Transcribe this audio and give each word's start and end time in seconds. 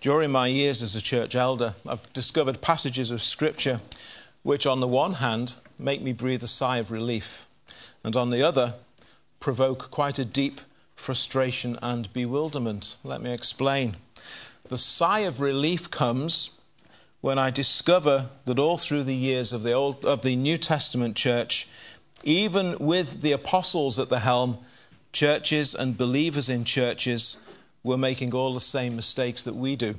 During 0.00 0.30
my 0.30 0.46
years 0.46 0.80
as 0.80 0.94
a 0.94 1.02
church 1.02 1.34
elder, 1.34 1.74
I've 1.84 2.12
discovered 2.12 2.60
passages 2.60 3.10
of 3.10 3.20
Scripture 3.20 3.80
which, 4.44 4.64
on 4.64 4.78
the 4.78 4.86
one 4.86 5.14
hand, 5.14 5.54
make 5.76 6.00
me 6.00 6.12
breathe 6.12 6.44
a 6.44 6.48
sigh 6.48 6.76
of 6.76 6.92
relief, 6.92 7.46
and 8.04 8.14
on 8.14 8.30
the 8.30 8.40
other, 8.40 8.74
provoke 9.40 9.90
quite 9.90 10.20
a 10.20 10.24
deep 10.24 10.60
frustration 10.94 11.76
and 11.82 12.12
bewilderment. 12.12 12.94
Let 13.02 13.20
me 13.20 13.32
explain. 13.32 13.96
The 14.68 14.78
sigh 14.78 15.20
of 15.20 15.40
relief 15.40 15.90
comes 15.90 16.60
when 17.20 17.36
I 17.36 17.50
discover 17.50 18.26
that 18.44 18.60
all 18.60 18.78
through 18.78 19.02
the 19.02 19.16
years 19.16 19.52
of 19.52 19.64
the, 19.64 19.72
Old, 19.72 20.04
of 20.04 20.22
the 20.22 20.36
New 20.36 20.58
Testament 20.58 21.16
church, 21.16 21.68
even 22.22 22.78
with 22.78 23.22
the 23.22 23.32
apostles 23.32 23.98
at 23.98 24.10
the 24.10 24.20
helm, 24.20 24.58
churches 25.12 25.74
and 25.74 25.98
believers 25.98 26.48
in 26.48 26.64
churches 26.64 27.44
we're 27.82 27.96
making 27.96 28.34
all 28.34 28.54
the 28.54 28.60
same 28.60 28.96
mistakes 28.96 29.44
that 29.44 29.54
we 29.54 29.76
do. 29.76 29.94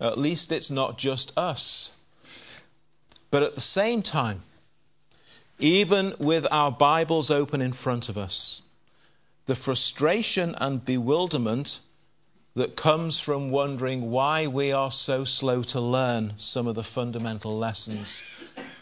At 0.00 0.18
least 0.18 0.52
it's 0.52 0.70
not 0.70 0.98
just 0.98 1.36
us. 1.38 2.00
But 3.30 3.42
at 3.42 3.54
the 3.54 3.60
same 3.60 4.02
time, 4.02 4.42
even 5.58 6.14
with 6.18 6.46
our 6.50 6.70
Bibles 6.70 7.30
open 7.30 7.60
in 7.60 7.72
front 7.72 8.08
of 8.08 8.18
us, 8.18 8.62
the 9.46 9.54
frustration 9.54 10.54
and 10.60 10.84
bewilderment 10.84 11.80
that 12.54 12.76
comes 12.76 13.18
from 13.18 13.50
wondering 13.50 14.10
why 14.10 14.46
we 14.46 14.72
are 14.72 14.90
so 14.90 15.24
slow 15.24 15.62
to 15.64 15.80
learn 15.80 16.34
some 16.36 16.66
of 16.66 16.74
the 16.76 16.84
fundamental 16.84 17.56
lessons 17.58 18.22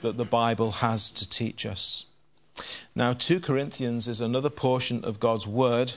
that 0.02 0.18
the 0.18 0.24
Bible 0.24 0.72
has 0.72 1.10
to 1.10 1.28
teach 1.28 1.64
us. 1.64 2.06
Now, 2.94 3.14
2 3.14 3.40
Corinthians 3.40 4.06
is 4.06 4.20
another 4.20 4.50
portion 4.50 5.02
of 5.04 5.20
God's 5.20 5.46
Word 5.46 5.94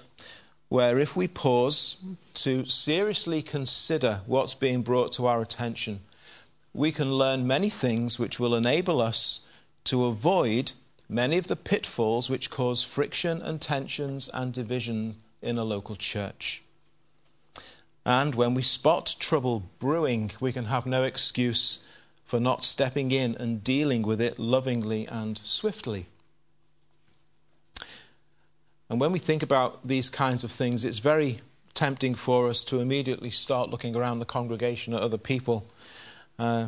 where 0.75 0.99
if 0.99 1.15
we 1.15 1.25
pause 1.25 2.03
to 2.33 2.65
seriously 2.65 3.41
consider 3.41 4.19
what's 4.25 4.53
being 4.53 4.81
brought 4.81 5.13
to 5.13 5.25
our 5.25 5.41
attention, 5.41 6.01
we 6.73 6.91
can 6.91 7.13
learn 7.13 7.47
many 7.47 7.69
things 7.69 8.19
which 8.19 8.41
will 8.41 8.53
enable 8.53 8.99
us 8.99 9.49
to 9.85 10.03
avoid 10.03 10.73
many 11.07 11.37
of 11.37 11.47
the 11.47 11.55
pitfalls 11.55 12.29
which 12.29 12.49
cause 12.49 12.83
friction 12.83 13.41
and 13.41 13.61
tensions 13.61 14.29
and 14.33 14.51
division 14.51 15.15
in 15.41 15.57
a 15.57 15.63
local 15.63 15.95
church. 15.95 16.61
And 18.05 18.35
when 18.35 18.53
we 18.53 18.61
spot 18.61 19.15
trouble 19.17 19.63
brewing, 19.79 20.31
we 20.41 20.51
can 20.51 20.65
have 20.65 20.85
no 20.85 21.03
excuse 21.03 21.85
for 22.25 22.41
not 22.41 22.65
stepping 22.65 23.11
in 23.11 23.33
and 23.35 23.63
dealing 23.63 24.01
with 24.01 24.19
it 24.19 24.37
lovingly 24.37 25.07
and 25.07 25.37
swiftly. 25.37 26.07
And 28.89 28.99
when 28.99 29.11
we 29.11 29.19
think 29.19 29.41
about 29.41 29.87
these 29.87 30.09
kinds 30.09 30.43
of 30.43 30.51
things, 30.51 30.85
it's 30.85 30.99
very 30.99 31.39
tempting 31.73 32.15
for 32.15 32.49
us 32.49 32.63
to 32.63 32.79
immediately 32.79 33.29
start 33.29 33.69
looking 33.69 33.95
around 33.95 34.19
the 34.19 34.25
congregation 34.25 34.93
at 34.93 35.01
other 35.01 35.17
people 35.17 35.65
uh, 36.39 36.67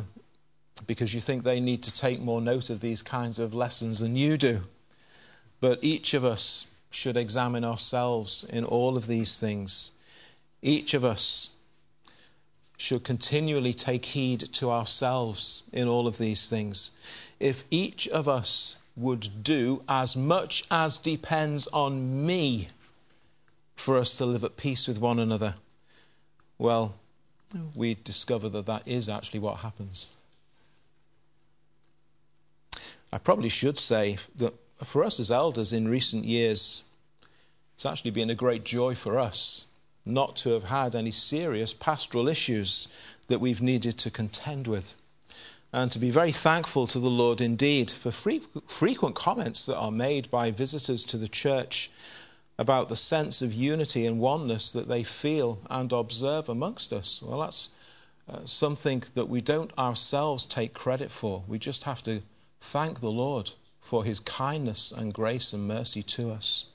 because 0.86 1.14
you 1.14 1.20
think 1.20 1.42
they 1.42 1.60
need 1.60 1.82
to 1.82 1.92
take 1.92 2.20
more 2.20 2.40
note 2.40 2.70
of 2.70 2.80
these 2.80 3.02
kinds 3.02 3.38
of 3.38 3.54
lessons 3.54 4.00
than 4.00 4.16
you 4.16 4.36
do. 4.36 4.62
But 5.60 5.82
each 5.82 6.14
of 6.14 6.24
us 6.24 6.70
should 6.90 7.16
examine 7.16 7.64
ourselves 7.64 8.44
in 8.44 8.64
all 8.64 8.96
of 8.96 9.06
these 9.06 9.38
things. 9.38 9.92
Each 10.62 10.94
of 10.94 11.04
us 11.04 11.56
should 12.76 13.02
continually 13.02 13.72
take 13.72 14.06
heed 14.06 14.40
to 14.54 14.70
ourselves 14.70 15.68
in 15.72 15.88
all 15.88 16.06
of 16.06 16.18
these 16.18 16.48
things. 16.48 16.96
If 17.40 17.64
each 17.70 18.06
of 18.08 18.28
us 18.28 18.80
would 18.98 19.42
do 19.42 19.82
as 19.88 20.16
much 20.16 20.64
as 20.70 20.98
depends 20.98 21.68
on 21.68 22.26
me 22.26 22.68
for 23.76 23.96
us 23.96 24.14
to 24.14 24.26
live 24.26 24.42
at 24.42 24.56
peace 24.56 24.88
with 24.88 25.00
one 25.00 25.20
another, 25.20 25.54
well, 26.58 26.94
we 27.74 27.94
discover 27.94 28.48
that 28.48 28.66
that 28.66 28.86
is 28.86 29.08
actually 29.08 29.38
what 29.38 29.58
happens. 29.58 30.16
I 33.12 33.18
probably 33.18 33.48
should 33.48 33.78
say 33.78 34.18
that 34.36 34.52
for 34.84 35.04
us 35.04 35.18
as 35.20 35.30
elders 35.30 35.72
in 35.72 35.88
recent 35.88 36.24
years, 36.24 36.84
it's 37.74 37.86
actually 37.86 38.10
been 38.10 38.30
a 38.30 38.34
great 38.34 38.64
joy 38.64 38.94
for 38.96 39.18
us 39.18 39.70
not 40.04 40.34
to 40.36 40.50
have 40.50 40.64
had 40.64 40.94
any 40.94 41.10
serious 41.10 41.72
pastoral 41.72 42.28
issues 42.28 42.92
that 43.28 43.40
we've 43.40 43.62
needed 43.62 43.98
to 43.98 44.10
contend 44.10 44.66
with 44.66 44.94
and 45.72 45.90
to 45.90 45.98
be 45.98 46.10
very 46.10 46.32
thankful 46.32 46.86
to 46.86 46.98
the 46.98 47.10
Lord 47.10 47.40
indeed 47.40 47.90
for 47.90 48.10
free, 48.10 48.42
frequent 48.66 49.14
comments 49.14 49.66
that 49.66 49.76
are 49.76 49.90
made 49.90 50.30
by 50.30 50.50
visitors 50.50 51.04
to 51.04 51.16
the 51.16 51.28
church 51.28 51.90
about 52.58 52.88
the 52.88 52.96
sense 52.96 53.42
of 53.42 53.52
unity 53.52 54.06
and 54.06 54.18
oneness 54.18 54.72
that 54.72 54.88
they 54.88 55.04
feel 55.04 55.60
and 55.70 55.92
observe 55.92 56.48
amongst 56.48 56.92
us. 56.92 57.22
Well, 57.22 57.40
that's 57.40 57.70
uh, 58.28 58.40
something 58.44 59.04
that 59.14 59.28
we 59.28 59.40
don't 59.40 59.76
ourselves 59.78 60.44
take 60.44 60.74
credit 60.74 61.10
for. 61.10 61.44
We 61.46 61.58
just 61.58 61.84
have 61.84 62.02
to 62.04 62.22
thank 62.60 63.00
the 63.00 63.10
Lord 63.10 63.50
for 63.80 64.04
his 64.04 64.20
kindness 64.20 64.90
and 64.90 65.14
grace 65.14 65.52
and 65.52 65.68
mercy 65.68 66.02
to 66.02 66.30
us. 66.30 66.72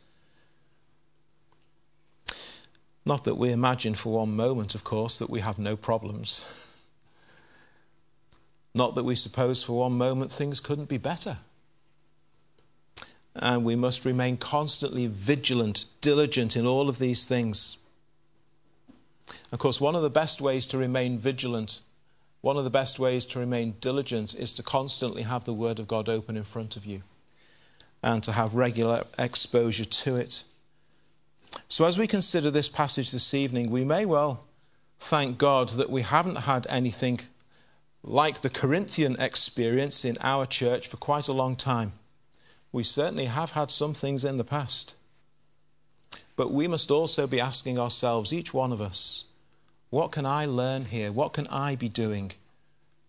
Not 3.06 3.26
that 3.26 3.36
we 3.36 3.52
imagine 3.52 3.96
for 3.96 4.14
one 4.14 4.36
moment, 4.36 4.76
of 4.76 4.84
course, 4.84 5.20
that 5.20 5.30
we 5.30 5.42
have 5.42 5.60
no 5.60 5.76
problems. 5.76 6.48
Not 8.74 8.96
that 8.96 9.04
we 9.04 9.16
suppose 9.16 9.62
for 9.62 9.80
one 9.80 9.94
moment 9.94 10.32
things 10.32 10.60
couldn't 10.60 10.90
be 10.90 10.98
better. 10.98 11.38
And 13.36 13.64
we 13.64 13.76
must 13.76 14.06
remain 14.06 14.38
constantly 14.38 15.08
vigilant, 15.08 15.86
diligent 16.02 16.56
in 16.56 16.66
all 16.66 16.90
of 16.90 17.00
these 17.00 17.26
things. 17.26 17.84
Of 19.52 19.60
course, 19.60 19.80
one 19.80 19.96
of 19.96 20.02
the 20.02 20.10
best 20.10 20.42
ways 20.42 20.66
to 20.68 20.78
remain 20.78 21.18
vigilant, 21.18 21.82
one 22.42 22.58
of 22.58 22.64
the 22.64 22.70
best 22.70 23.00
ways 23.00 23.26
to 23.28 23.40
remain 23.40 23.76
diligent 23.80 24.34
is 24.36 24.54
to 24.54 24.64
constantly 24.64 25.24
have 25.24 25.46
the 25.46 25.54
Word 25.54 25.80
of 25.80 25.88
God 25.88 26.10
open 26.10 26.36
in 26.36 26.44
front 26.44 26.76
of 26.76 26.86
you 26.86 27.04
and 28.02 28.24
to 28.24 28.34
have 28.34 28.54
regular 28.54 29.06
exposure 29.18 29.86
to 29.86 30.16
it. 30.18 30.44
So, 31.68 31.86
as 31.86 31.98
we 31.98 32.08
consider 32.08 32.52
this 32.52 32.68
passage 32.68 33.12
this 33.12 33.34
evening, 33.34 33.70
we 33.70 33.86
may 33.86 34.06
well 34.06 34.46
thank 35.00 35.38
God 35.38 35.70
that 35.70 35.90
we 35.90 36.02
haven't 36.02 36.40
had 36.40 36.68
anything 36.70 37.22
like 38.04 38.42
the 38.42 38.50
Corinthian 38.50 39.16
experience 39.20 40.04
in 40.04 40.18
our 40.22 40.46
church 40.46 40.88
for 40.88 40.98
quite 40.98 41.28
a 41.28 41.34
long 41.34 41.56
time. 41.56 41.94
We 42.72 42.84
certainly 42.84 43.26
have 43.26 43.52
had 43.52 43.72
some 43.72 43.94
things 43.94 44.26
in 44.26 44.38
the 44.38 44.44
past. 44.44 44.96
But 46.36 46.52
we 46.52 46.68
must 46.68 46.92
also 46.92 47.28
be 47.28 47.40
asking 47.40 47.80
ourselves, 47.80 48.34
each 48.34 48.54
one 48.54 48.72
of 48.72 48.82
us, 48.82 49.26
what 49.90 50.12
can 50.12 50.26
I 50.26 50.46
learn 50.46 50.86
here? 50.86 51.12
What 51.12 51.34
can 51.34 51.48
I 51.48 51.76
be 51.76 51.88
doing 51.88 52.32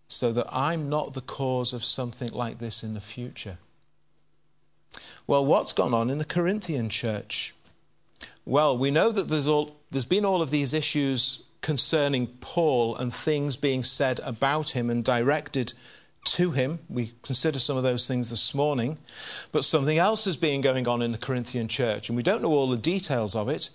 so 0.07 0.31
that 0.31 0.47
I'm 0.51 0.87
not 0.87 1.13
the 1.13 1.21
cause 1.21 1.73
of 1.73 1.83
something 1.83 2.31
like 2.31 2.59
this 2.59 2.83
in 2.83 2.93
the 2.93 3.01
future? 3.01 3.57
Well, 5.27 5.43
what's 5.43 5.73
gone 5.73 5.93
on 5.93 6.11
in 6.11 6.19
the 6.19 6.25
Corinthian 6.25 6.89
church? 6.89 7.55
Well, 8.45 8.77
we 8.77 8.91
know 8.91 9.11
that 9.11 9.27
there's, 9.27 9.47
all, 9.47 9.75
there's 9.89 10.05
been 10.05 10.25
all 10.25 10.43
of 10.43 10.51
these 10.51 10.73
issues 10.73 11.44
concerning 11.65 12.27
Paul 12.41 12.95
and 12.95 13.11
things 13.11 13.55
being 13.55 13.83
said 13.83 14.19
about 14.23 14.75
him 14.75 14.87
and 14.91 15.03
directed 15.03 15.73
to 16.23 16.51
him. 16.51 16.77
We 16.87 17.13
consider 17.23 17.57
some 17.57 17.75
of 17.75 17.81
those 17.81 18.07
things 18.07 18.29
this 18.29 18.53
morning. 18.53 18.99
But 19.51 19.65
something 19.65 19.97
else 19.97 20.25
has 20.25 20.37
been 20.37 20.61
going 20.61 20.87
on 20.87 21.01
in 21.01 21.11
the 21.11 21.17
Corinthian 21.17 21.67
church, 21.67 22.07
and 22.07 22.15
we 22.15 22.21
don't 22.21 22.43
know 22.43 22.51
all 22.51 22.69
the 22.69 22.77
details 22.77 23.35
of 23.35 23.49
it. 23.49 23.71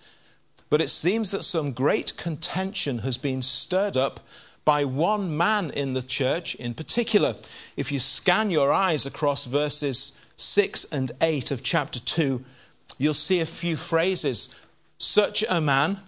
But 0.69 0.81
it 0.81 0.89
seems 0.89 1.33
that 1.33 1.43
some 1.43 1.73
great 1.73 2.17
contention 2.17 2.99
has 2.99 3.19
been 3.19 3.43
stirred 3.43 3.97
up 3.97 4.21
by 4.65 4.85
one 4.85 5.37
man 5.37 5.71
in 5.71 5.95
the 5.95 6.03
church 6.03 6.55
in 6.55 6.75
particular. 6.75 7.35
If 7.77 7.91
you 7.91 7.99
scan 7.99 8.53
your 8.53 8.73
eyes 8.73 9.05
across 9.05 9.47
verses 9.47 10.25
6 10.37 10.85
and 10.93 11.11
8 11.21 11.51
of 11.51 11.65
chapter 11.65 11.99
2, 11.99 12.45
you'll 12.99 13.15
see 13.15 13.41
a 13.41 13.47
few 13.47 13.75
phrases. 13.75 14.61
Such 14.97 15.43
a 15.51 15.61
man 15.61 15.99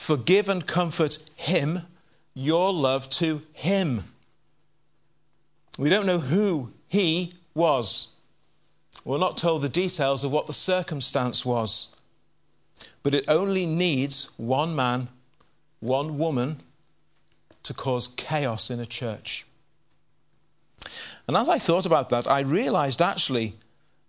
Forgive 0.00 0.48
and 0.48 0.66
comfort 0.66 1.18
him, 1.36 1.82
your 2.32 2.72
love 2.72 3.10
to 3.10 3.42
him. 3.52 4.04
We 5.78 5.90
don't 5.90 6.06
know 6.06 6.20
who 6.20 6.72
he 6.88 7.34
was. 7.52 8.14
We're 9.04 9.18
not 9.18 9.36
told 9.36 9.60
the 9.60 9.68
details 9.68 10.24
of 10.24 10.32
what 10.32 10.46
the 10.46 10.54
circumstance 10.54 11.44
was. 11.44 11.94
But 13.02 13.14
it 13.14 13.26
only 13.28 13.66
needs 13.66 14.32
one 14.38 14.74
man, 14.74 15.08
one 15.80 16.16
woman 16.16 16.60
to 17.62 17.74
cause 17.74 18.08
chaos 18.08 18.70
in 18.70 18.80
a 18.80 18.86
church. 18.86 19.44
And 21.28 21.36
as 21.36 21.50
I 21.50 21.58
thought 21.58 21.84
about 21.84 22.08
that, 22.08 22.26
I 22.26 22.40
realized 22.40 23.02
actually 23.02 23.52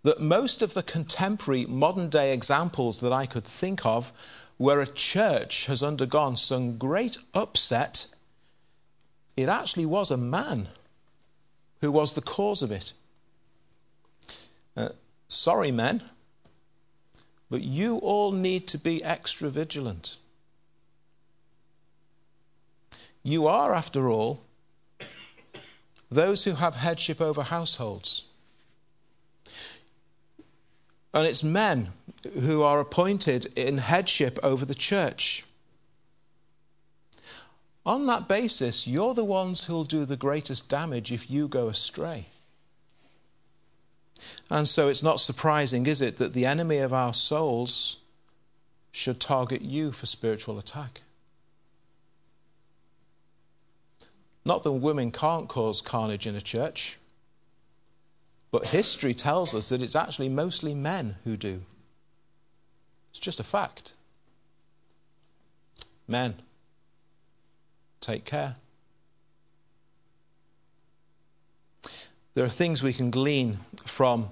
that 0.03 0.21
most 0.21 0.61
of 0.61 0.73
the 0.73 0.83
contemporary 0.83 1.65
modern 1.65 2.09
day 2.09 2.33
examples 2.33 3.01
that 3.01 3.11
I 3.11 3.25
could 3.25 3.43
think 3.43 3.85
of 3.85 4.13
where 4.61 4.79
a 4.79 4.85
church 4.85 5.65
has 5.65 5.81
undergone 5.81 6.35
some 6.35 6.77
great 6.77 7.17
upset, 7.33 8.13
it 9.35 9.49
actually 9.49 9.87
was 9.87 10.11
a 10.11 10.17
man 10.17 10.67
who 11.79 11.91
was 11.91 12.13
the 12.13 12.21
cause 12.21 12.61
of 12.61 12.71
it. 12.71 12.93
Uh, 14.77 14.89
sorry, 15.27 15.71
men, 15.71 16.03
but 17.49 17.63
you 17.63 17.97
all 18.03 18.31
need 18.31 18.67
to 18.67 18.77
be 18.77 19.03
extra 19.03 19.49
vigilant. 19.49 20.17
You 23.23 23.47
are, 23.47 23.73
after 23.73 24.09
all, 24.09 24.43
those 26.11 26.43
who 26.43 26.51
have 26.51 26.75
headship 26.75 27.19
over 27.19 27.41
households. 27.41 28.27
And 31.15 31.25
it's 31.25 31.43
men 31.43 31.93
who 32.41 32.63
are 32.63 32.79
appointed 32.79 33.57
in 33.57 33.77
headship 33.77 34.37
over 34.43 34.65
the 34.65 34.75
church. 34.75 35.45
On 37.85 38.05
that 38.05 38.27
basis, 38.27 38.87
you're 38.87 39.13
the 39.13 39.25
ones 39.25 39.65
who'll 39.65 39.83
do 39.83 40.05
the 40.05 40.17
greatest 40.17 40.69
damage 40.69 41.11
if 41.11 41.31
you 41.31 41.47
go 41.47 41.67
astray. 41.67 42.27
And 44.49 44.67
so 44.67 44.87
it's 44.87 45.01
not 45.01 45.19
surprising, 45.19 45.87
is 45.87 46.01
it, 46.01 46.17
that 46.17 46.33
the 46.33 46.45
enemy 46.45 46.77
of 46.77 46.93
our 46.93 47.13
souls 47.13 47.97
should 48.91 49.19
target 49.19 49.61
you 49.61 49.91
for 49.91 50.05
spiritual 50.05 50.59
attack? 50.59 51.01
Not 54.43 54.63
that 54.63 54.71
women 54.71 55.11
can't 55.11 55.47
cause 55.47 55.81
carnage 55.81 56.27
in 56.27 56.35
a 56.35 56.41
church, 56.41 56.97
but 58.51 58.67
history 58.67 59.13
tells 59.13 59.55
us 59.55 59.69
that 59.69 59.81
it's 59.81 59.95
actually 59.95 60.29
mostly 60.29 60.73
men 60.73 61.15
who 61.23 61.37
do. 61.37 61.61
It's 63.11 63.19
just 63.19 63.39
a 63.39 63.43
fact. 63.43 63.93
Men, 66.07 66.35
take 67.99 68.25
care. 68.25 68.55
There 72.33 72.45
are 72.45 72.49
things 72.49 72.81
we 72.81 72.93
can 72.93 73.11
glean 73.11 73.57
from 73.85 74.29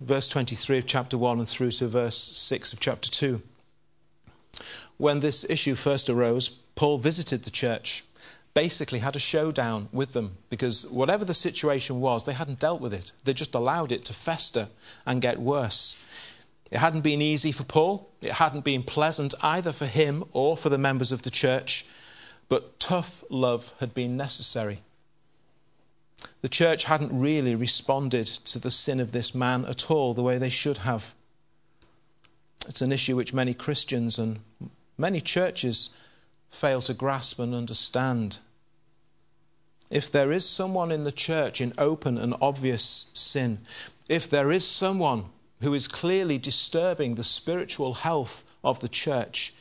verse 0.00 0.28
23 0.28 0.78
of 0.78 0.86
chapter 0.86 1.16
1 1.16 1.38
and 1.38 1.48
through 1.48 1.70
to 1.72 1.86
verse 1.86 2.16
6 2.16 2.72
of 2.72 2.80
chapter 2.80 3.10
2. 3.10 3.42
When 4.96 5.20
this 5.20 5.48
issue 5.48 5.74
first 5.74 6.08
arose, 6.08 6.48
Paul 6.48 6.98
visited 6.98 7.44
the 7.44 7.50
church 7.50 8.04
basically 8.56 9.00
had 9.00 9.14
a 9.14 9.18
showdown 9.18 9.86
with 9.92 10.12
them 10.12 10.38
because 10.48 10.90
whatever 10.90 11.26
the 11.26 11.34
situation 11.34 12.00
was, 12.00 12.24
they 12.24 12.32
hadn't 12.32 12.58
dealt 12.58 12.80
with 12.80 12.94
it. 12.94 13.12
They 13.24 13.34
just 13.34 13.54
allowed 13.54 13.92
it 13.92 14.02
to 14.06 14.14
fester 14.14 14.68
and 15.04 15.20
get 15.20 15.38
worse. 15.38 16.05
It 16.70 16.78
hadn't 16.78 17.02
been 17.02 17.22
easy 17.22 17.52
for 17.52 17.64
Paul, 17.64 18.10
it 18.20 18.32
hadn't 18.32 18.64
been 18.64 18.82
pleasant 18.82 19.34
either 19.42 19.72
for 19.72 19.86
him 19.86 20.24
or 20.32 20.56
for 20.56 20.68
the 20.68 20.78
members 20.78 21.12
of 21.12 21.22
the 21.22 21.30
church, 21.30 21.88
but 22.48 22.80
tough 22.80 23.22
love 23.30 23.72
had 23.78 23.94
been 23.94 24.16
necessary. 24.16 24.80
The 26.42 26.48
church 26.48 26.84
hadn't 26.84 27.18
really 27.18 27.54
responded 27.54 28.26
to 28.26 28.58
the 28.58 28.70
sin 28.70 29.00
of 29.00 29.12
this 29.12 29.34
man 29.34 29.64
at 29.64 29.90
all 29.90 30.14
the 30.14 30.22
way 30.22 30.38
they 30.38 30.50
should 30.50 30.78
have. 30.78 31.14
It's 32.68 32.80
an 32.80 32.92
issue 32.92 33.16
which 33.16 33.34
many 33.34 33.54
Christians 33.54 34.18
and 34.18 34.40
many 34.98 35.20
churches 35.20 35.96
fail 36.50 36.80
to 36.82 36.94
grasp 36.94 37.38
and 37.38 37.54
understand. 37.54 38.38
If 39.90 40.10
there 40.10 40.32
is 40.32 40.48
someone 40.48 40.90
in 40.90 41.04
the 41.04 41.12
church 41.12 41.60
in 41.60 41.72
open 41.78 42.18
and 42.18 42.34
obvious 42.40 43.10
sin, 43.14 43.58
if 44.08 44.28
there 44.28 44.50
is 44.50 44.66
someone 44.66 45.26
who 45.60 45.74
is 45.74 45.88
clearly 45.88 46.38
disturbing 46.38 47.14
the 47.14 47.24
spiritual 47.24 47.94
health 47.94 48.50
of 48.62 48.80
the 48.80 48.88
church, 48.88 49.54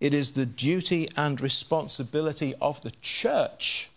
it 0.00 0.14
is 0.14 0.32
the 0.32 0.46
duty 0.46 1.08
and 1.16 1.40
responsibility 1.40 2.54
of 2.60 2.82
the 2.82 2.92
church 3.00 3.90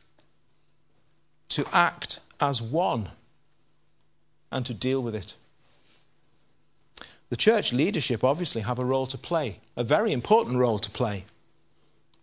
to 1.50 1.65
act 1.71 2.19
as 2.39 2.62
one 2.62 3.09
and 4.51 4.65
to 4.65 4.74
deal 4.74 5.01
with 5.01 5.15
it. 5.15 5.36
The 7.30 7.38
church 7.38 7.74
leadership 7.74 8.24
obviously 8.24 8.62
have 8.62 8.80
a 8.80 8.86
role 8.86 9.07
to 9.07 9.18
play, 9.18 9.59
a 9.75 9.83
very 9.83 10.12
important 10.12 10.57
role 10.57 10.80
to 10.80 10.91
play, 10.91 11.25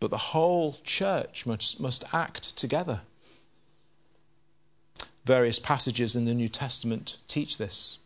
but 0.01 0.11
the 0.11 0.17
whole 0.17 0.79
church 0.85 1.47
must, 1.47 1.81
must 1.81 2.05
act 2.15 2.57
together. 2.57 3.01
Various 5.25 5.59
passages 5.59 6.17
in 6.17 6.25
the 6.25 6.35
New 6.35 6.49
Testament 6.49 7.19
teach 7.29 7.59
this. 7.59 7.99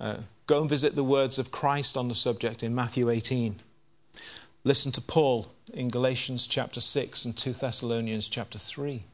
Uh, 0.00 0.18
go 0.46 0.60
and 0.60 0.70
visit 0.70 0.94
the 0.94 1.04
words 1.04 1.38
of 1.38 1.50
Christ 1.50 1.96
on 1.96 2.08
the 2.08 2.14
subject 2.14 2.62
in 2.62 2.74
Matthew 2.74 3.08
18. 3.08 3.56
Listen 4.64 4.92
to 4.92 5.00
Paul 5.00 5.48
in 5.72 5.88
Galatians 5.88 6.46
chapter 6.46 6.80
6 6.80 7.24
and 7.24 7.36
2 7.36 7.52
Thessalonians 7.52 8.28
chapter 8.28 8.58
3. 8.58 9.04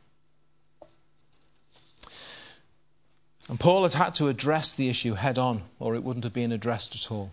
And 3.49 3.61
Paul 3.61 3.83
had 3.83 3.95
had 3.95 4.15
to 4.17 4.29
address 4.29 4.73
the 4.73 4.89
issue 4.89 5.15
head 5.15 5.39
on, 5.39 5.63
or 5.79 5.95
it 5.95 6.03
wouldn't 6.03 6.25
have 6.25 6.33
been 6.33 6.53
addressed 6.53 6.95
at 6.95 7.11
all. 7.13 7.33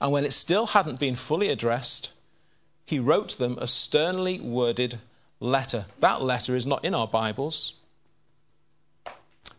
And 0.00 0.12
when 0.12 0.24
it 0.24 0.32
still 0.32 0.68
hadn't 0.68 1.00
been 1.00 1.14
fully 1.14 1.48
addressed, 1.48 2.14
he 2.84 2.98
wrote 2.98 3.36
them 3.36 3.58
a 3.60 3.66
sternly 3.66 4.40
worded 4.40 4.98
letter. 5.40 5.86
That 6.00 6.22
letter 6.22 6.56
is 6.56 6.66
not 6.66 6.84
in 6.84 6.94
our 6.94 7.06
Bibles. 7.06 7.74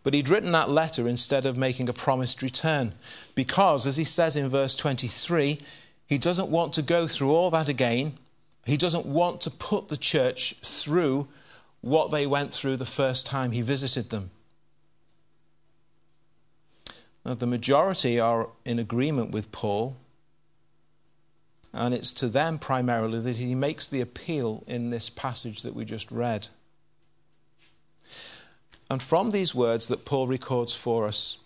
But 0.04 0.14
he'd 0.14 0.30
written 0.30 0.52
that 0.54 0.70
letter 0.70 1.08
instead 1.08 1.46
of 1.46 1.58
making 1.58 1.90
a 1.90 1.94
promised 1.94 2.42
return. 2.42 2.94
Because, 3.36 3.86
as 3.86 3.98
he 3.98 4.04
says 4.04 4.36
in 4.36 4.50
verse 4.50 4.76
23, 4.76 5.60
he 6.08 6.18
doesn't 6.18 6.50
want 6.50 6.74
to 6.74 6.82
go 6.82 7.08
through 7.08 7.32
all 7.32 7.52
that 7.52 7.70
again. 7.70 8.14
He 8.66 8.78
doesn't 8.78 9.06
want 9.06 9.42
to 9.42 9.52
put 9.52 9.90
the 9.90 9.98
church 9.98 10.56
through 10.64 11.28
what 11.82 12.12
they 12.12 12.26
went 12.26 12.54
through 12.54 12.78
the 12.78 12.86
first 12.86 13.26
time 13.26 13.52
he 13.52 13.62
visited 13.62 14.10
them. 14.10 14.32
Now, 17.26 17.34
the 17.34 17.48
majority 17.48 18.20
are 18.20 18.50
in 18.66 18.80
agreement 18.80 19.32
with 19.32 19.52
Paul, 19.52 19.98
and 21.74 21.94
it's 21.94 22.14
to 22.14 22.28
them 22.28 22.58
primarily 22.58 23.20
that 23.20 23.38
he 23.38 23.54
makes 23.54 23.88
the 23.88 24.02
appeal 24.02 24.64
in 24.66 24.90
this 24.90 25.10
passage 25.10 25.62
that 25.62 25.76
we 25.76 25.86
just 25.86 26.10
read. 26.12 26.48
And 28.90 29.02
from 29.02 29.32
these 29.32 29.54
words 29.54 29.88
that 29.88 30.06
Paul 30.06 30.28
records 30.28 30.74
for 30.74 31.08
us, 31.08 31.44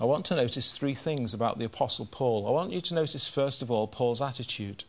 I 0.00 0.04
want 0.04 0.24
to 0.26 0.36
notice 0.36 0.76
three 0.76 0.94
things 0.94 1.32
about 1.32 1.58
the 1.58 1.64
Apostle 1.64 2.08
Paul. 2.10 2.46
I 2.46 2.50
want 2.50 2.72
you 2.72 2.80
to 2.80 2.94
notice, 2.94 3.28
first 3.28 3.62
of 3.62 3.70
all, 3.70 3.86
Paul's 3.86 4.22
attitude. 4.22 4.84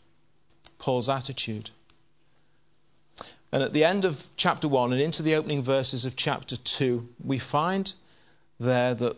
Paul's 0.80 1.10
attitude. 1.10 1.70
And 3.52 3.62
at 3.62 3.74
the 3.74 3.84
end 3.84 4.06
of 4.06 4.28
chapter 4.38 4.68
1 4.68 4.94
and 4.94 5.02
into 5.02 5.22
the 5.22 5.36
opening 5.36 5.62
verses 5.62 6.06
of 6.06 6.16
chapter 6.16 6.56
2, 6.56 7.08
we 7.24 7.38
find 7.38 7.94
there 8.60 8.96
that 8.96 9.18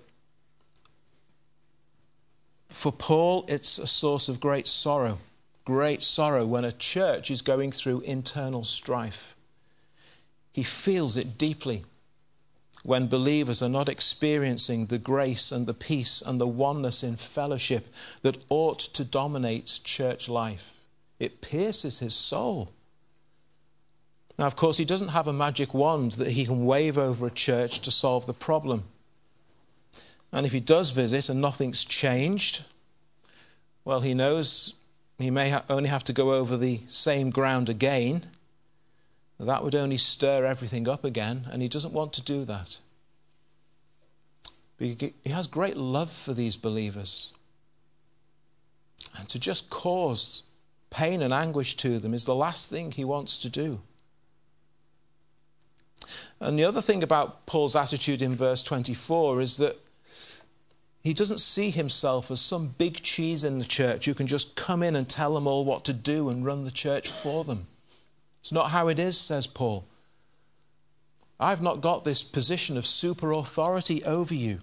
for 2.68 2.92
Paul, 2.92 3.46
it's 3.48 3.78
a 3.78 3.88
source 3.88 4.28
of 4.28 4.40
great 4.40 4.68
sorrow. 4.68 5.20
Great 5.64 6.02
sorrow 6.02 6.46
when 6.46 6.66
a 6.66 6.72
church 6.72 7.30
is 7.30 7.42
going 7.42 7.72
through 7.72 8.02
internal 8.02 8.64
strife. 8.64 9.36
He 10.52 10.64
feels 10.64 11.16
it 11.16 11.38
deeply 11.38 11.84
when 12.84 13.08
believers 13.08 13.62
are 13.62 13.70
not 13.70 13.88
experiencing 13.88 14.86
the 14.86 15.00
grace 15.00 15.52
and 15.52 15.66
the 15.66 15.74
peace 15.74 16.22
and 16.22 16.40
the 16.40 16.48
oneness 16.48 17.02
in 17.02 17.16
fellowship 17.16 17.88
that 18.22 18.44
ought 18.50 18.80
to 18.80 19.06
dominate 19.06 19.80
church 19.84 20.28
life. 20.28 20.82
It 21.18 21.42
pierces 21.42 22.00
his 22.00 22.14
soul. 22.14 22.72
Now, 24.38 24.48
of 24.48 24.58
course, 24.58 24.78
he 24.78 24.86
doesn't 24.86 25.10
have 25.10 25.28
a 25.28 25.34
magic 25.34 25.74
wand 25.74 26.14
that 26.14 26.32
he 26.32 26.46
can 26.46 26.66
wave 26.66 26.98
over 26.98 27.28
a 27.28 27.32
church 27.32 27.80
to 27.82 27.92
solve 27.92 28.26
the 28.26 28.34
problem. 28.34 28.84
And 30.34 30.46
if 30.46 30.52
he 30.52 30.60
does 30.60 30.92
visit 30.92 31.30
and 31.30 31.40
nothing's 31.40 31.86
changed, 31.86 32.66
well, 33.86 34.02
he 34.02 34.14
knows 34.14 34.74
he 35.20 35.30
may 35.30 35.58
only 35.70 35.90
have 35.90 36.04
to 36.06 36.14
go 36.14 36.34
over 36.34 36.58
the 36.58 36.82
same 36.88 37.30
ground 37.30 37.70
again 37.70 38.26
that 39.40 39.64
would 39.64 39.76
only 39.76 39.98
stir 39.98 40.46
everything 40.46 40.88
up 40.88 41.04
again, 41.04 41.48
and 41.52 41.62
he 41.62 41.68
doesn't 41.68 41.94
want 41.94 42.14
to 42.14 42.22
do 42.22 42.46
that. 42.46 42.78
He 44.80 45.14
has 45.28 45.48
great 45.48 45.78
love 45.78 46.12
for 46.12 46.34
these 46.34 46.58
believers. 46.58 47.34
And 49.18 49.30
to 49.30 49.40
just 49.40 49.70
cause 49.70 50.44
pain 50.90 51.22
and 51.22 51.34
anguish 51.34 51.76
to 51.78 52.00
them 52.00 52.14
is 52.14 52.26
the 52.26 52.36
last 52.36 52.70
thing 52.70 52.92
he 52.92 53.06
wants 53.06 53.38
to 53.40 53.50
do. 53.50 53.82
And 56.40 56.60
the 56.60 56.66
other 56.66 56.82
thing 56.82 57.04
about 57.04 57.46
Paul's 57.46 57.76
attitude 57.76 58.22
in 58.22 58.36
verse 58.36 58.64
24 58.64 59.42
is 59.42 59.58
that 59.58 59.78
he 61.02 61.14
doesn't 61.14 61.40
see 61.40 61.70
himself 61.70 62.30
as 62.32 62.42
some 62.42 62.76
big 62.78 63.02
cheese 63.02 63.44
in 63.44 63.60
the 63.60 63.66
church 63.66 64.06
who 64.06 64.14
can 64.14 64.28
just 64.28 64.56
come 64.56 64.84
in 64.84 64.96
and 64.96 65.10
tell 65.10 65.34
them 65.34 65.48
all 65.48 65.66
what 65.66 65.86
to 65.86 65.94
do 65.94 66.30
and 66.30 66.46
run 66.46 66.64
the 66.64 66.72
church 66.72 67.10
for 67.10 67.44
them. 67.44 67.68
It's 68.44 68.52
not 68.52 68.72
how 68.72 68.90
it 68.90 69.00
is, 69.00 69.18
says 69.18 69.48
Paul. 69.48 69.86
I've 71.40 71.62
not 71.62 71.80
got 71.80 72.04
this 72.04 72.22
position 72.22 72.76
of 72.76 72.86
super 72.86 73.32
authority 73.32 74.04
over 74.04 74.34
you. 74.34 74.60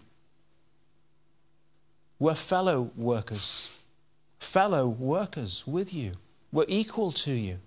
We're 2.18 2.34
fellow 2.34 2.90
workers, 2.94 3.80
fellow 4.38 4.86
workers 4.86 5.66
with 5.66 5.94
you. 5.94 6.12
We're 6.52 6.66
equal 6.68 7.10
to 7.12 7.32
you, 7.32 7.60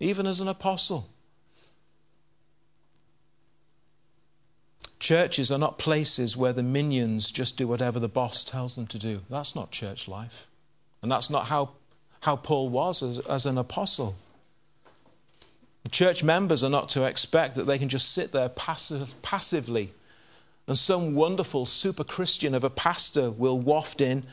even 0.00 0.26
as 0.26 0.40
an 0.40 0.48
apostle. 0.48 1.10
Churches 4.98 5.52
are 5.52 5.58
not 5.58 5.78
places 5.78 6.36
where 6.36 6.52
the 6.52 6.64
minions 6.64 7.30
just 7.30 7.56
do 7.56 7.68
whatever 7.68 8.00
the 8.00 8.08
boss 8.08 8.42
tells 8.42 8.74
them 8.74 8.88
to 8.88 8.98
do. 8.98 9.20
That's 9.30 9.54
not 9.54 9.70
church 9.70 10.08
life. 10.08 10.48
And 11.02 11.12
that's 11.12 11.30
not 11.30 11.46
how, 11.46 11.70
how 12.22 12.34
Paul 12.34 12.68
was 12.68 13.00
as, 13.00 13.20
as 13.20 13.46
an 13.46 13.58
apostle. 13.58 14.16
Church 15.88 16.24
members 16.24 16.64
are 16.64 16.70
not 16.70 16.88
to 16.90 17.04
expect 17.04 17.54
that 17.54 17.64
they 17.64 17.78
can 17.78 17.88
just 17.88 18.12
sit 18.12 18.32
there 18.32 18.48
passive, 18.48 19.14
passively 19.22 19.92
and 20.66 20.76
some 20.76 21.14
wonderful 21.14 21.64
super 21.64 22.04
Christian 22.04 22.54
of 22.54 22.64
a 22.64 22.70
pastor 22.70 23.30
will 23.30 23.58
waft 23.58 24.00
in 24.00 24.24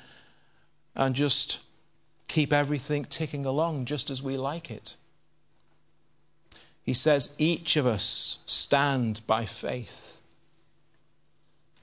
and 0.96 1.16
just 1.16 1.64
keep 2.28 2.52
everything 2.52 3.06
ticking 3.06 3.46
along 3.46 3.86
just 3.86 4.10
as 4.10 4.24
we 4.24 4.38
like 4.38 4.72
it. 4.72 4.96
He 6.84 6.94
says, 6.94 7.36
each 7.40 7.76
of 7.76 7.86
us 7.86 8.44
stand 8.46 9.22
by 9.28 9.46
faith. 9.46 10.22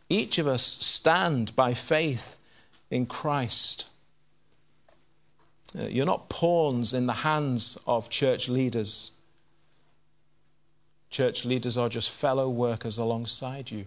Each 0.09 0.39
of 0.39 0.49
us 0.49 0.63
stand 0.63 1.55
by 1.55 1.73
faith 1.73 2.39
in 2.91 3.07
Christ. 3.07 3.89
Uh, 5.79 5.85
you're 5.85 6.05
not 6.05 6.29
pawns 6.29 6.93
in 6.93 7.07
the 7.07 7.13
hands 7.13 7.79
of 7.87 8.11
church 8.11 8.49
leaders. 8.49 9.13
Church 11.11 11.45
leaders 11.45 11.77
are 11.77 11.89
just 11.89 12.11
fellow 12.11 12.49
workers 12.49 12.97
alongside 12.97 13.71
you. 13.71 13.87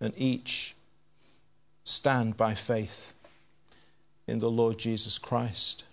And 0.00 0.14
each 0.16 0.74
stand 1.84 2.36
by 2.36 2.54
faith 2.54 3.14
in 4.26 4.38
the 4.38 4.50
Lord 4.50 4.78
Jesus 4.78 5.18
Christ. 5.18 5.84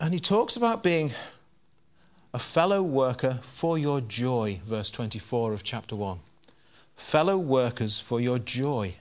And 0.00 0.14
he 0.14 0.20
talks 0.20 0.56
about 0.56 0.82
being 0.82 1.12
a 2.32 2.38
fellow 2.38 2.82
worker 2.82 3.38
for 3.42 3.76
your 3.76 4.00
joy, 4.00 4.60
verse 4.64 4.90
24 4.90 5.52
of 5.52 5.62
chapter 5.62 5.96
1. 5.96 6.18
Fellow 6.96 7.36
workers 7.38 7.98
for 7.98 8.20
your 8.20 8.38
joy. 8.38 8.94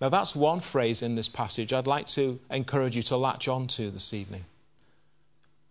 Now, 0.00 0.08
that's 0.10 0.36
one 0.36 0.60
phrase 0.60 1.02
in 1.02 1.14
this 1.14 1.28
passage 1.28 1.72
I'd 1.72 1.86
like 1.86 2.06
to 2.08 2.38
encourage 2.50 2.96
you 2.96 3.02
to 3.04 3.16
latch 3.16 3.48
on 3.48 3.66
to 3.68 3.90
this 3.90 4.12
evening. 4.12 4.44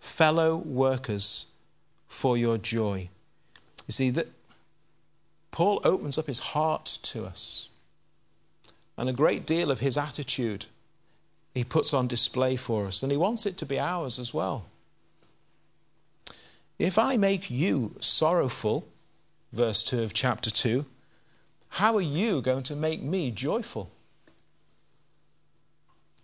Fellow 0.04 0.58
workers 0.58 1.54
for 2.10 2.38
your 2.38 2.58
joy. 2.58 3.08
You 3.88 3.94
see, 3.94 4.10
that 4.10 4.28
Paul 5.50 5.80
opens 5.86 6.18
up 6.18 6.28
his 6.28 6.40
heart 6.40 7.00
to 7.04 7.26
us, 7.26 7.70
and 8.98 9.08
a 9.08 9.14
great 9.14 9.46
deal 9.46 9.72
of 9.72 9.80
his 9.80 9.98
attitude 9.98 10.66
he 11.56 11.64
puts 11.64 11.94
on 11.94 12.08
display 12.08 12.58
for 12.58 12.86
us, 12.86 13.02
and 13.02 13.14
he 13.14 13.18
wants 13.18 13.46
it 13.46 13.58
to 13.60 13.66
be 13.66 13.80
ours 13.80 14.20
as 14.20 14.34
well. 14.34 14.66
If 16.78 17.00
I 17.00 17.16
make 17.16 17.50
you 17.50 17.96
sorrowful, 18.02 18.86
verse 19.54 19.82
2 19.82 20.04
of 20.04 20.14
chapter 20.14 20.52
2, 20.52 20.86
how 21.70 21.96
are 21.96 22.02
you 22.02 22.42
going 22.42 22.64
to 22.64 22.76
make 22.76 23.02
me 23.02 23.32
joyful? 23.32 23.90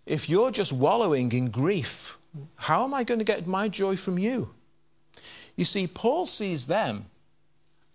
If 0.05 0.29
you're 0.29 0.51
just 0.51 0.73
wallowing 0.73 1.31
in 1.31 1.49
grief, 1.49 2.17
how 2.57 2.83
am 2.83 2.93
I 2.93 3.03
going 3.03 3.19
to 3.19 3.25
get 3.25 3.47
my 3.47 3.67
joy 3.67 3.95
from 3.95 4.17
you? 4.17 4.53
You 5.55 5.65
see, 5.65 5.87
Paul 5.87 6.25
sees 6.25 6.67
them 6.67 7.05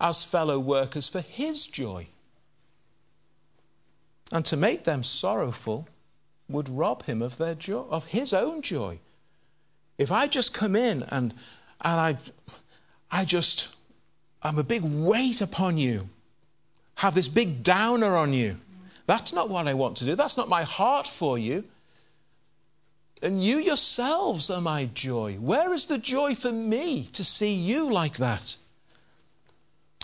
as 0.00 0.24
fellow 0.24 0.58
workers 0.58 1.08
for 1.08 1.20
his 1.20 1.66
joy. 1.66 2.08
And 4.32 4.44
to 4.46 4.56
make 4.56 4.84
them 4.84 5.02
sorrowful 5.02 5.88
would 6.48 6.68
rob 6.68 7.04
him 7.04 7.22
of 7.22 7.38
their 7.38 7.54
joy, 7.54 7.84
of 7.88 8.06
his 8.06 8.32
own 8.32 8.62
joy. 8.62 8.98
If 9.96 10.10
I 10.10 10.26
just 10.26 10.52
come 10.52 10.76
in 10.76 11.04
and 11.04 11.32
and 11.80 12.00
I 12.00 12.16
I 13.10 13.24
just 13.24 13.76
I'm 14.42 14.58
a 14.58 14.64
big 14.64 14.82
weight 14.82 15.40
upon 15.40 15.78
you, 15.78 16.08
have 16.96 17.14
this 17.14 17.28
big 17.28 17.62
downer 17.62 18.16
on 18.16 18.32
you. 18.32 18.56
That's 19.06 19.32
not 19.32 19.48
what 19.48 19.68
I 19.68 19.74
want 19.74 19.96
to 19.98 20.04
do. 20.04 20.14
That's 20.16 20.36
not 20.36 20.48
my 20.48 20.64
heart 20.64 21.06
for 21.06 21.38
you. 21.38 21.64
And 23.22 23.42
you 23.42 23.56
yourselves 23.56 24.50
are 24.50 24.60
my 24.60 24.86
joy. 24.92 25.34
Where 25.34 25.72
is 25.72 25.86
the 25.86 25.98
joy 25.98 26.34
for 26.34 26.52
me 26.52 27.04
to 27.12 27.24
see 27.24 27.54
you 27.54 27.90
like 27.90 28.18
that? 28.18 28.56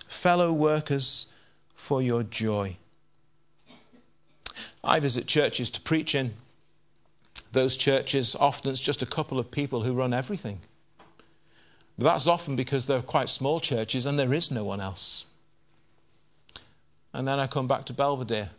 Fellow 0.06 0.52
workers 0.52 1.32
for 1.74 2.00
your 2.00 2.22
joy. 2.22 2.76
I 4.82 5.00
visit 5.00 5.26
churches 5.26 5.70
to 5.70 5.80
preach 5.80 6.14
in. 6.14 6.34
Those 7.52 7.76
churches, 7.76 8.34
often 8.36 8.70
it's 8.70 8.80
just 8.80 9.02
a 9.02 9.06
couple 9.06 9.38
of 9.38 9.50
people 9.50 9.82
who 9.82 9.92
run 9.92 10.14
everything. 10.14 10.60
But 11.98 12.04
that's 12.04 12.26
often 12.26 12.56
because 12.56 12.86
they're 12.86 13.02
quite 13.02 13.28
small 13.28 13.60
churches 13.60 14.06
and 14.06 14.18
there 14.18 14.32
is 14.32 14.50
no 14.50 14.64
one 14.64 14.80
else. 14.80 15.26
And 17.12 17.26
then 17.26 17.38
I 17.38 17.46
come 17.46 17.66
back 17.66 17.84
to 17.86 17.92
Belvedere 17.92 18.50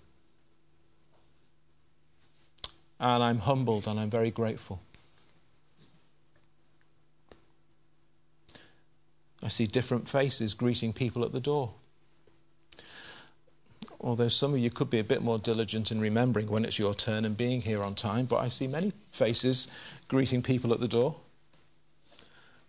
and 3.02 3.24
I'm 3.24 3.40
humbled 3.40 3.88
and 3.88 4.00
I'm 4.00 4.12
very 4.12 4.30
grateful. 4.30 4.80
I 9.44 9.48
see 9.48 9.66
different 9.66 10.08
faces 10.08 10.54
greeting 10.54 10.94
people 10.94 11.26
at 11.26 11.32
the 11.32 11.40
door. 11.40 11.72
Although 14.00 14.28
some 14.28 14.54
of 14.54 14.60
you 14.60 14.70
could 14.70 14.92
be 14.92 15.00
a 15.00 15.04
bit 15.04 15.24
more 15.24 15.40
diligent 15.40 15.92
in 15.92 16.00
remembering 16.00 16.48
when 16.48 16.64
it's 16.64 16.78
your 16.78 16.94
turn 16.94 17.26
and 17.26 17.36
being 17.36 17.62
here 17.62 17.82
on 17.82 17.96
time, 17.96 18.26
but 18.26 18.38
I 18.38 18.48
see 18.48 18.68
many 18.68 18.94
faces 19.12 19.76
greeting 20.08 20.44
people 20.44 20.72
at 20.72 20.80
the 20.80 20.88
door. 20.88 21.16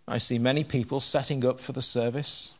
I 0.07 0.17
see 0.17 0.39
many 0.39 0.63
people 0.63 0.99
setting 0.99 1.45
up 1.45 1.59
for 1.59 1.73
the 1.73 1.81
service. 1.81 2.57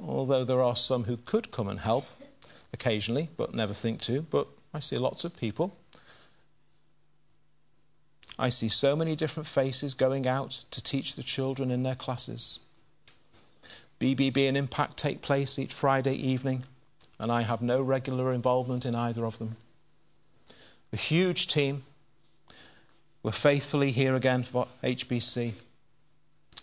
Although 0.00 0.44
there 0.44 0.62
are 0.62 0.76
some 0.76 1.04
who 1.04 1.16
could 1.16 1.52
come 1.52 1.68
and 1.68 1.80
help 1.80 2.06
occasionally, 2.72 3.28
but 3.36 3.54
never 3.54 3.74
think 3.74 4.00
to. 4.02 4.22
But 4.22 4.48
I 4.78 4.80
see 4.80 4.96
lots 4.96 5.24
of 5.24 5.36
people. 5.36 5.76
I 8.38 8.48
see 8.48 8.68
so 8.68 8.94
many 8.94 9.16
different 9.16 9.48
faces 9.48 9.92
going 9.92 10.24
out 10.24 10.62
to 10.70 10.80
teach 10.80 11.16
the 11.16 11.24
children 11.24 11.72
in 11.72 11.82
their 11.82 11.96
classes. 11.96 12.60
BBB 13.98 14.46
and 14.46 14.56
Impact 14.56 14.96
take 14.96 15.20
place 15.20 15.58
each 15.58 15.74
Friday 15.74 16.14
evening, 16.14 16.62
and 17.18 17.32
I 17.32 17.42
have 17.42 17.60
no 17.60 17.82
regular 17.82 18.32
involvement 18.32 18.86
in 18.86 18.94
either 18.94 19.24
of 19.24 19.40
them. 19.40 19.56
A 20.92 20.96
huge 20.96 21.48
team. 21.48 21.82
We're 23.24 23.32
faithfully 23.32 23.90
here 23.90 24.14
again 24.14 24.44
for 24.44 24.68
HBC, 24.84 25.54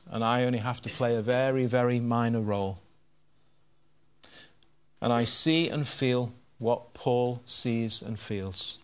and 0.09 0.23
I 0.23 0.45
only 0.45 0.59
have 0.59 0.81
to 0.83 0.89
play 0.89 1.17
a 1.17 1.21
very, 1.21 1.65
very 1.65 1.99
minor 1.99 2.39
role. 2.39 2.79
And 5.01 5.11
I 5.11 5.25
see 5.25 5.67
and 5.67 5.85
feel 5.85 6.31
what 6.57 6.93
Paul 6.93 7.41
sees 7.45 8.01
and 8.01 8.19
feels. 8.19 8.77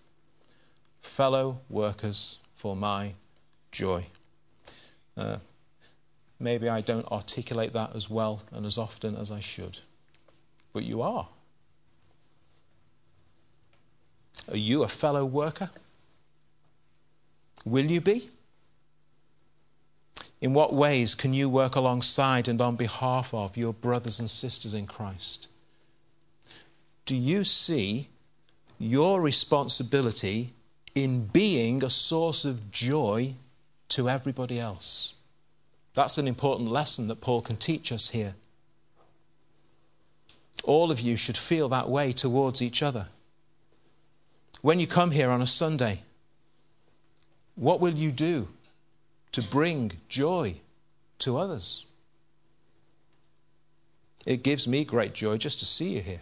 Fellow 1.02 1.62
workers 1.70 2.40
for 2.54 2.76
my 2.76 3.14
joy. 3.72 4.06
Uh, 5.18 5.38
maybe 6.40 6.70
I 6.70 6.82
don't 6.82 7.10
articulate 7.12 7.74
that 7.74 7.96
as 7.96 8.10
well 8.10 8.44
and 8.52 8.66
as 8.66 8.78
often 8.78 9.16
as 9.16 9.32
I 9.32 9.40
should, 9.40 9.80
but 10.74 10.84
you 10.84 11.02
are. 11.02 11.28
Are 14.50 14.58
you 14.58 14.84
a 14.84 14.88
fellow 14.88 15.26
worker? 15.26 15.70
Will 17.66 17.86
you 17.86 18.02
be? 18.02 18.30
In 20.42 20.54
what 20.54 20.74
ways 20.74 21.14
can 21.14 21.34
you 21.36 21.48
work 21.48 21.76
alongside 21.76 22.48
and 22.48 22.60
on 22.60 22.76
behalf 22.76 23.34
of 23.34 23.56
your 23.56 23.74
brothers 23.74 24.20
and 24.20 24.30
sisters 24.30 24.74
in 24.74 24.88
Christ? 24.88 25.48
Do 27.06 27.16
you 27.16 27.44
see 27.44 28.08
your 28.80 29.22
responsibility 29.22 30.54
in 30.96 31.26
being 31.26 31.84
a 31.84 31.90
source 31.90 32.46
of 32.46 32.72
joy 32.72 33.34
to 33.90 34.10
everybody 34.10 34.60
else? 34.60 35.16
That's 35.94 36.18
an 36.18 36.28
important 36.28 36.70
lesson 36.70 37.08
that 37.08 37.22
Paul 37.22 37.42
can 37.42 37.58
teach 37.58 37.92
us 37.92 38.10
here. 38.10 38.36
All 40.64 40.92
of 40.92 41.00
you 41.00 41.16
should 41.16 41.38
feel 41.38 41.70
that 41.70 41.90
way 41.90 42.12
towards 42.12 42.62
each 42.62 42.84
other. 42.84 43.08
When 44.62 44.80
you 44.80 44.88
come 44.88 45.12
here 45.12 45.30
on 45.30 45.42
a 45.42 45.48
Sunday, 45.48 46.04
what 47.56 47.80
will 47.80 47.94
you 47.94 48.12
do 48.12 48.48
to 49.32 49.42
bring 49.42 49.94
joy 50.08 50.56
to 51.20 51.38
others? 51.38 51.86
It 54.26 54.44
gives 54.44 54.68
me 54.68 54.86
great 54.86 55.14
joy 55.14 55.38
just 55.38 55.60
to 55.60 55.66
see 55.66 55.96
you 55.96 56.02
here. 56.02 56.22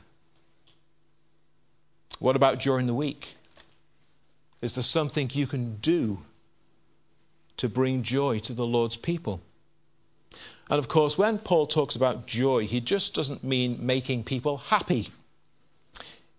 What 2.19 2.35
about 2.35 2.59
during 2.59 2.87
the 2.87 2.93
week? 2.93 3.35
Is 4.61 4.75
there 4.75 4.83
something 4.83 5.29
you 5.33 5.47
can 5.47 5.77
do 5.77 6.19
to 7.57 7.69
bring 7.69 8.03
joy 8.03 8.39
to 8.39 8.53
the 8.53 8.65
Lord's 8.65 8.97
people? 8.97 9.41
And 10.69 10.77
of 10.77 10.87
course, 10.87 11.17
when 11.17 11.39
Paul 11.39 11.65
talks 11.65 11.95
about 11.95 12.27
joy, 12.27 12.67
he 12.67 12.79
just 12.79 13.15
doesn't 13.15 13.43
mean 13.43 13.77
making 13.79 14.23
people 14.23 14.57
happy. 14.57 15.09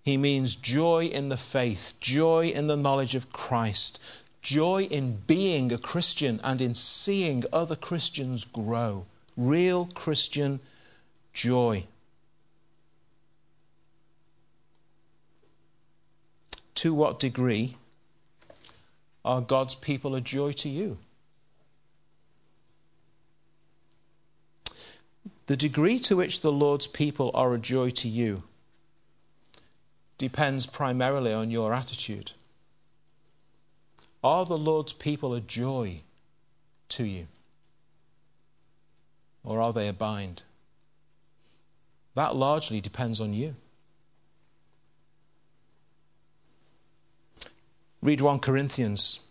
He 0.05 0.17
means 0.17 0.55
joy 0.55 1.07
in 1.07 1.31
the 1.31 1.37
faith, 1.37 1.95
joy 2.01 2.47
in 2.55 2.67
the 2.67 2.77
knowledge 2.77 3.15
of 3.15 3.33
Christ, 3.33 4.03
joy 4.41 4.85
in 4.85 5.17
being 5.27 5.73
a 5.73 5.79
Christian 5.79 6.41
and 6.45 6.61
in 6.61 6.75
seeing 6.75 7.45
other 7.53 7.77
Christians 7.77 8.45
grow. 8.45 9.07
Real 9.37 9.87
Christian 9.95 10.61
joy. 11.33 11.87
To 16.81 16.95
what 16.95 17.21
degree 17.21 17.77
are 19.23 19.43
God's 19.43 19.75
people 19.75 20.15
a 20.15 20.21
joy 20.23 20.53
to 20.53 20.69
you? 20.71 20.97
The 25.45 25.59
degree 25.59 25.99
to 25.99 26.17
which 26.17 26.41
the 26.41 26.51
Lord's 26.51 26.87
people 26.87 27.31
are 27.35 27.53
a 27.53 27.59
joy 27.59 27.91
to 27.91 28.09
you 28.09 28.45
depends 30.17 30.65
primarily 30.65 31.35
on 31.35 31.51
your 31.51 31.75
attitude. 31.75 32.33
Are 34.25 34.47
the 34.47 34.57
Lord's 34.57 34.95
people 34.95 35.35
a 35.35 35.43
joy 35.43 36.01
to 36.89 37.05
you? 37.05 37.27
Or 39.45 39.61
are 39.61 39.75
they 39.75 39.87
a 39.87 39.93
bind? 39.93 40.45
That 42.15 42.37
largely 42.37 42.81
depends 42.81 43.21
on 43.21 43.35
you. 43.35 43.57
Read 48.03 48.21
1 48.21 48.39
Corinthians. 48.39 49.27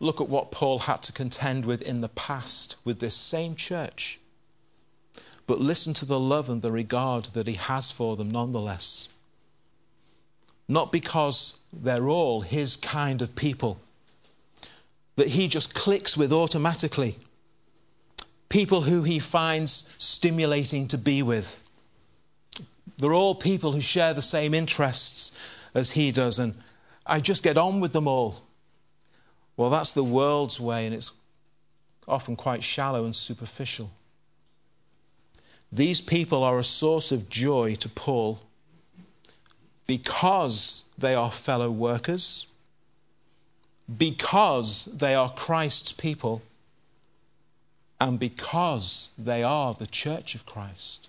Look 0.00 0.20
at 0.20 0.28
what 0.28 0.50
Paul 0.50 0.80
had 0.80 1.02
to 1.04 1.12
contend 1.12 1.64
with 1.64 1.80
in 1.80 2.00
the 2.00 2.08
past 2.08 2.76
with 2.84 2.98
this 2.98 3.14
same 3.14 3.54
church. 3.54 4.20
But 5.46 5.60
listen 5.60 5.94
to 5.94 6.04
the 6.04 6.18
love 6.18 6.50
and 6.50 6.62
the 6.62 6.72
regard 6.72 7.26
that 7.26 7.46
he 7.46 7.54
has 7.54 7.90
for 7.90 8.16
them 8.16 8.30
nonetheless. 8.30 9.12
Not 10.68 10.90
because 10.90 11.62
they're 11.72 12.08
all 12.08 12.40
his 12.40 12.76
kind 12.76 13.22
of 13.22 13.36
people, 13.36 13.78
that 15.14 15.28
he 15.28 15.46
just 15.46 15.74
clicks 15.74 16.16
with 16.16 16.32
automatically. 16.32 17.18
People 18.48 18.82
who 18.82 19.04
he 19.04 19.20
finds 19.20 19.94
stimulating 19.98 20.88
to 20.88 20.98
be 20.98 21.22
with. 21.22 21.62
They're 22.98 23.14
all 23.14 23.36
people 23.36 23.72
who 23.72 23.80
share 23.80 24.12
the 24.12 24.22
same 24.22 24.52
interests 24.54 25.38
as 25.72 25.92
he 25.92 26.10
does, 26.10 26.38
and 26.38 26.54
I 27.06 27.20
just 27.20 27.42
get 27.42 27.56
on 27.56 27.80
with 27.80 27.92
them 27.92 28.08
all. 28.08 28.42
Well, 29.56 29.70
that's 29.70 29.92
the 29.92 30.04
world's 30.04 30.60
way, 30.60 30.86
and 30.86 30.94
it's 30.94 31.12
often 32.06 32.36
quite 32.36 32.62
shallow 32.62 33.04
and 33.04 33.14
superficial. 33.14 33.90
These 35.72 36.00
people 36.00 36.44
are 36.44 36.58
a 36.58 36.64
source 36.64 37.12
of 37.12 37.28
joy 37.28 37.74
to 37.76 37.88
Paul 37.88 38.40
because 39.86 40.88
they 40.98 41.14
are 41.14 41.30
fellow 41.30 41.70
workers, 41.70 42.48
because 43.96 44.86
they 44.86 45.14
are 45.14 45.30
Christ's 45.30 45.92
people, 45.92 46.42
and 48.00 48.18
because 48.18 49.12
they 49.16 49.42
are 49.42 49.74
the 49.74 49.86
church 49.86 50.34
of 50.34 50.44
Christ. 50.44 51.08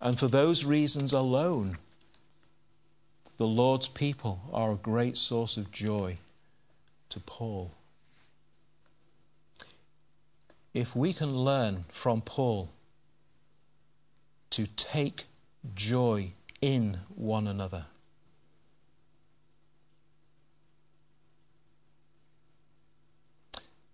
And 0.00 0.18
for 0.18 0.28
those 0.28 0.64
reasons 0.64 1.12
alone, 1.12 1.78
the 3.36 3.46
Lord's 3.46 3.88
people 3.88 4.48
are 4.52 4.72
a 4.72 4.76
great 4.76 5.18
source 5.18 5.56
of 5.56 5.72
joy 5.72 6.18
to 7.08 7.20
Paul. 7.20 7.72
If 10.72 10.94
we 10.94 11.12
can 11.12 11.34
learn 11.36 11.84
from 11.88 12.20
Paul 12.20 12.70
to 14.50 14.66
take 14.76 15.24
joy 15.74 16.32
in 16.60 16.98
one 17.14 17.46
another, 17.46 17.86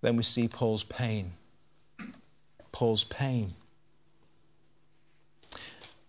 then 0.02 0.16
we 0.16 0.22
see 0.22 0.48
Paul's 0.48 0.84
pain. 0.84 1.32
Paul's 2.72 3.04
pain. 3.04 3.54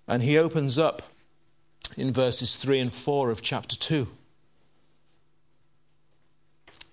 And 0.07 0.23
he 0.23 0.37
opens 0.37 0.77
up 0.77 1.01
in 1.97 2.13
verses 2.13 2.55
3 2.55 2.79
and 2.79 2.93
4 2.93 3.31
of 3.31 3.41
chapter 3.41 3.75
2. 3.75 4.07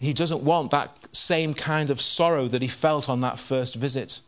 He 0.01 0.13
doesn't 0.13 0.45
want 0.45 0.71
that 0.71 1.09
same 1.13 1.55
kind 1.55 1.91
of 1.91 2.01
sorrow 2.01 2.47
that 2.47 2.63
he 2.63 2.69
felt 2.69 3.09
on 3.09 3.21
that 3.23 3.39
first 3.39 3.75
visit. 3.75 4.21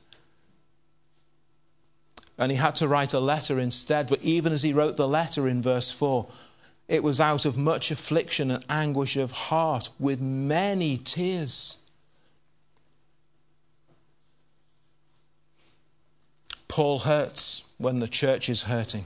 And 2.37 2.50
he 2.50 2.59
had 2.59 2.74
to 2.76 2.88
write 2.88 3.12
a 3.12 3.20
letter 3.20 3.61
instead. 3.61 4.09
But 4.09 4.22
even 4.22 4.52
as 4.52 4.62
he 4.62 4.72
wrote 4.72 4.96
the 4.96 5.06
letter 5.06 5.46
in 5.46 5.62
verse 5.62 5.92
4, 5.92 6.26
it 6.88 7.04
was 7.04 7.20
out 7.20 7.44
of 7.44 7.56
much 7.56 7.90
affliction 7.92 8.50
and 8.50 8.64
anguish 8.68 9.16
of 9.16 9.30
heart 9.30 9.90
with 10.00 10.20
many 10.20 10.96
tears. 10.96 11.85
Paul 16.66 17.00
hurts 17.00 17.68
when 17.78 18.00
the 18.00 18.09
church 18.09 18.48
is 18.48 18.62
hurting. 18.62 19.04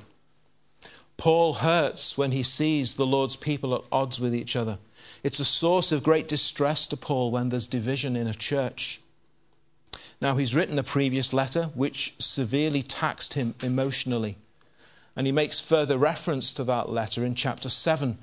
Paul 1.17 1.55
hurts 1.55 2.19
when 2.19 2.33
he 2.33 2.43
sees 2.43 2.95
the 2.95 3.07
Lord's 3.07 3.37
people 3.37 3.75
at 3.75 3.83
odds 3.93 4.21
with 4.21 4.35
each 4.35 4.57
other. 4.57 4.79
It's 5.23 5.41
a 5.41 5.45
source 5.45 5.93
of 5.93 6.03
great 6.03 6.29
distress 6.29 6.87
to 6.89 6.97
Paul 6.97 7.31
when 7.31 7.49
there's 7.49 7.67
division 7.67 8.17
in 8.17 8.27
a 8.27 8.35
church. 8.35 9.01
Now, 10.21 10.37
he's 10.37 10.55
written 10.55 10.79
a 10.79 10.83
previous 10.83 11.33
letter 11.33 11.65
which 11.75 12.15
severely 12.19 12.83
taxed 12.83 13.35
him 13.35 13.55
emotionally. 13.63 14.37
And 15.17 15.27
he 15.27 15.33
makes 15.33 15.61
further 15.61 15.97
reference 15.97 16.53
to 16.55 16.65
that 16.65 16.89
letter 16.89 17.25
in 17.25 17.35
chapter 17.35 17.69
7. 17.69 18.19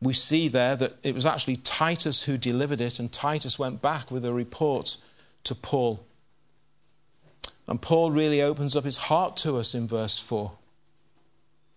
We 0.00 0.12
see 0.14 0.48
there 0.48 0.76
that 0.76 0.94
it 1.02 1.14
was 1.14 1.26
actually 1.26 1.56
Titus 1.56 2.24
who 2.24 2.38
delivered 2.38 2.80
it, 2.80 2.98
and 2.98 3.12
Titus 3.12 3.58
went 3.58 3.82
back 3.82 4.10
with 4.10 4.24
a 4.24 4.32
report 4.32 4.96
to 5.44 5.54
Paul. 5.54 6.04
And 7.68 7.82
Paul 7.82 8.10
really 8.10 8.40
opens 8.40 8.74
up 8.74 8.84
his 8.84 8.96
heart 8.96 9.36
to 9.38 9.58
us 9.58 9.74
in 9.74 9.86
verse 9.86 10.18
4. 10.18 10.52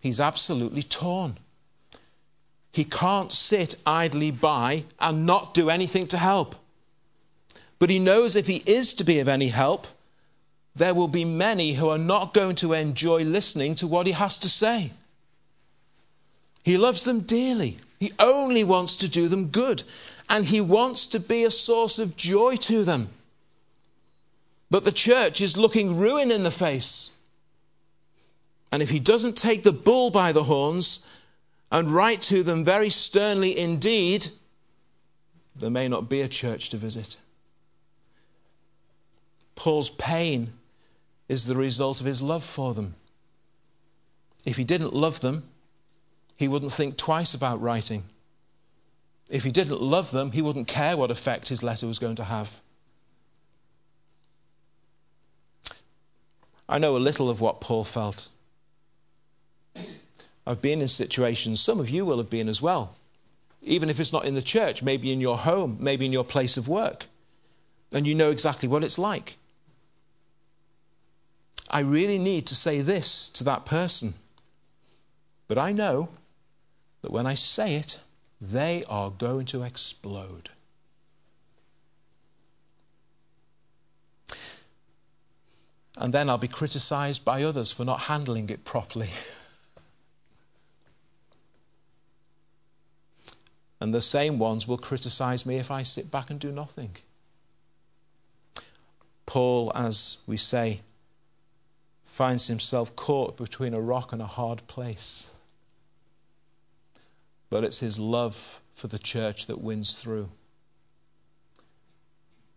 He's 0.04 0.20
absolutely 0.20 0.84
torn. 0.84 1.38
He 2.74 2.84
can't 2.84 3.32
sit 3.32 3.76
idly 3.86 4.32
by 4.32 4.84
and 5.00 5.26
not 5.26 5.54
do 5.54 5.70
anything 5.70 6.08
to 6.08 6.18
help. 6.18 6.58
But 7.80 7.89
he 7.89 8.00
knows 8.00 8.36
if 8.36 8.48
he 8.48 8.63
is 8.66 8.94
to 8.96 9.06
be 9.06 9.20
of 9.20 9.30
any 9.30 9.48
help, 9.48 9.88
there 10.76 10.94
will 10.94 11.08
be 11.08 11.24
many 11.24 11.76
who 11.76 11.88
are 11.88 11.98
not 11.98 12.34
going 12.34 12.58
to 12.58 12.74
enjoy 12.74 13.24
listening 13.24 13.76
to 13.76 13.88
what 13.88 14.06
he 14.06 14.12
has 14.12 14.38
to 14.39 14.50
say. 14.50 14.92
He 16.66 16.78
loves 16.78 17.06
them 17.06 17.22
dearly. 17.22 17.78
He 17.98 18.12
only 18.20 18.66
wants 18.66 18.98
to 18.98 19.10
do 19.10 19.30
them 19.30 19.48
good. 19.48 19.84
And 20.30 20.44
he 20.44 20.60
wants 20.60 21.08
to 21.08 21.20
be 21.22 21.46
a 21.46 21.52
source 21.52 21.98
of 21.98 22.18
joy 22.18 22.58
to 22.58 22.84
them. 22.84 23.08
But 24.70 24.84
the 24.84 24.92
church 24.92 25.39
is 25.39 25.56
looking 25.56 25.98
ruin 25.98 26.30
in 26.30 26.44
the 26.44 26.52
face. 26.52 27.12
And 28.74 28.82
if 28.82 28.90
he 28.90 29.00
doesn't 29.00 29.38
take 29.38 29.62
the 29.62 29.72
bull 29.72 30.10
by 30.10 30.32
the 30.32 30.46
horns 30.46 31.08
and 31.72 31.92
write 31.92 32.22
to 32.22 32.42
them 32.42 32.66
very 32.66 32.90
sternly 32.90 33.56
indeed, 33.56 34.30
there 35.56 35.70
may 35.70 35.88
not 35.88 36.10
be 36.10 36.22
a 36.22 36.28
church 36.28 36.72
to 36.72 36.78
visit. 36.78 37.18
Paul's 39.54 39.92
pain 39.92 40.54
is 41.30 41.46
the 41.46 41.54
result 41.54 42.00
of 42.00 42.08
his 42.08 42.24
love 42.24 42.44
for 42.44 42.74
them. 42.74 42.96
If 44.44 44.58
he 44.58 44.64
didn't 44.64 44.96
love 44.96 45.20
them, 45.20 45.44
he 46.36 46.48
wouldn't 46.48 46.72
think 46.72 46.98
twice 46.98 47.36
about 47.36 47.62
writing. 47.62 48.06
If 49.30 49.44
he 49.44 49.52
didn't 49.52 49.84
love 49.84 50.10
them, 50.10 50.32
he 50.32 50.42
wouldn't 50.42 50.68
care 50.68 50.98
what 50.98 51.12
effect 51.12 51.50
his 51.50 51.62
letter 51.62 51.86
was 51.86 52.00
going 52.00 52.16
to 52.16 52.24
have. 52.24 52.60
I 56.68 56.80
know 56.80 56.98
a 56.98 56.98
little 56.98 57.30
of 57.30 57.40
what 57.40 57.62
Paul 57.62 57.84
felt. 57.84 58.32
I've 60.45 60.62
been 60.62 60.82
in 60.82 60.88
situations, 60.88 61.62
some 61.62 61.79
of 61.79 61.89
you 61.89 62.06
will 62.06 62.17
have 62.17 62.29
been 62.29 62.49
as 62.49 62.62
well, 62.62 62.95
even 63.62 63.89
if 63.89 63.99
it's 63.99 64.13
not 64.13 64.25
in 64.25 64.34
the 64.34 64.41
church, 64.41 64.84
maybe 64.84 65.12
in 65.12 65.21
your 65.21 65.38
home, 65.38 65.77
maybe 65.79 66.06
in 66.06 66.13
your 66.13 66.25
place 66.25 66.58
of 66.58 66.67
work, 66.67 67.06
and 67.93 68.06
you 68.06 68.13
know 68.13 68.29
exactly 68.29 68.67
what 68.67 68.84
it's 68.84 68.99
like. 68.99 69.38
I 71.69 71.79
really 71.79 72.19
need 72.19 72.45
to 72.47 72.56
say 72.56 72.82
this 72.82 73.29
to 73.29 73.43
that 73.45 73.65
person, 73.65 74.15
but 75.47 75.58
I 75.58 75.71
know 75.71 76.10
that 77.01 77.12
when 77.12 77.25
I 77.25 77.36
say 77.36 77.75
it, 77.75 77.99
they 78.41 78.84
are 78.89 79.10
going 79.10 79.45
to 79.47 79.63
explode. 79.63 80.49
And 85.95 86.13
then 86.13 86.29
I'll 86.29 86.38
be 86.38 86.47
criticized 86.47 87.23
by 87.23 87.43
others 87.43 87.71
for 87.71 87.86
not 87.86 88.01
handling 88.01 88.49
it 88.49 88.65
properly. 88.65 89.10
And 93.84 93.93
the 93.93 94.02
same 94.02 94.39
ones 94.39 94.65
will 94.65 94.78
criticize 94.78 95.46
me 95.46 95.58
if 95.58 95.69
I 95.69 95.84
sit 95.84 96.10
back 96.10 96.30
and 96.30 96.39
do 96.39 96.54
nothing. 96.54 96.96
Paul, 99.26 99.74
as 99.76 100.24
we 100.26 100.38
say, 100.38 100.80
finds 102.06 102.48
himself 102.48 102.96
caught 102.96 103.36
between 103.36 103.74
a 103.74 103.82
rock 103.82 104.13
and 104.13 104.22
a 104.22 104.26
hard 104.26 104.65
place. 104.67 105.34
But 107.50 107.65
it's 107.65 107.80
his 107.80 108.00
love 108.00 108.62
for 108.74 108.88
the 108.88 108.98
church 108.98 109.48
that 109.48 109.60
wins 109.60 110.00
through. 110.00 110.30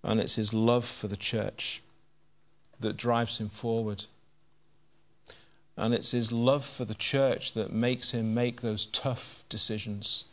And 0.05 0.21
it's 0.21 0.37
his 0.37 0.55
love 0.55 0.85
for 0.85 1.09
the 1.09 1.17
church 1.17 1.83
that 2.79 2.97
drives 2.97 3.39
him 3.39 3.49
forward. 3.49 4.05
And 5.77 5.93
it's 5.93 6.13
his 6.13 6.31
love 6.31 6.65
for 6.65 6.85
the 6.85 6.95
church 6.95 7.55
that 7.55 7.73
makes 7.73 8.13
him 8.13 8.33
make 8.33 8.61
those 8.61 8.87
tough 8.87 9.43
decisions 9.49 10.27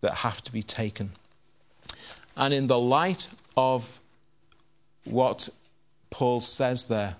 that 0.00 0.14
have 0.16 0.42
to 0.42 0.52
be 0.52 0.62
taken. 0.62 1.10
And 2.36 2.54
in 2.54 2.66
the 2.66 2.78
light 2.78 3.30
of 3.56 4.00
what 5.04 5.48
Paul 6.10 6.40
says 6.40 6.88
there, 6.88 7.16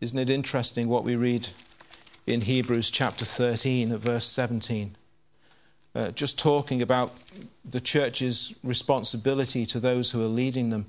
isn't 0.00 0.18
it 0.18 0.30
interesting 0.30 0.88
what 0.88 1.04
we 1.04 1.16
read 1.16 1.48
in 2.26 2.42
Hebrews 2.42 2.90
chapter 2.90 3.24
13 3.24 3.92
at 3.92 4.00
verse 4.00 4.26
17? 4.26 4.96
Uh, 5.94 6.10
just 6.12 6.38
talking 6.38 6.82
about 6.82 7.12
the 7.64 7.80
church's 7.80 8.58
responsibility 8.62 9.66
to 9.66 9.80
those 9.80 10.12
who 10.12 10.22
are 10.22 10.28
leading 10.28 10.70
them. 10.70 10.86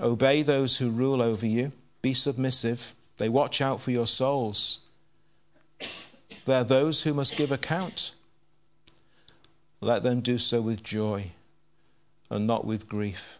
Obey 0.00 0.42
those 0.42 0.78
who 0.78 0.90
rule 0.90 1.20
over 1.20 1.44
you, 1.46 1.72
be 2.00 2.14
submissive, 2.14 2.94
they 3.18 3.28
watch 3.28 3.60
out 3.60 3.80
for 3.80 3.90
your 3.90 4.06
souls. 4.06 4.80
They're 6.46 6.64
those 6.64 7.02
who 7.02 7.12
must 7.12 7.36
give 7.36 7.52
account. 7.52 8.14
Let 9.80 10.02
them 10.02 10.20
do 10.20 10.38
so 10.38 10.60
with 10.60 10.82
joy 10.82 11.32
and 12.30 12.46
not 12.46 12.64
with 12.64 12.88
grief, 12.88 13.38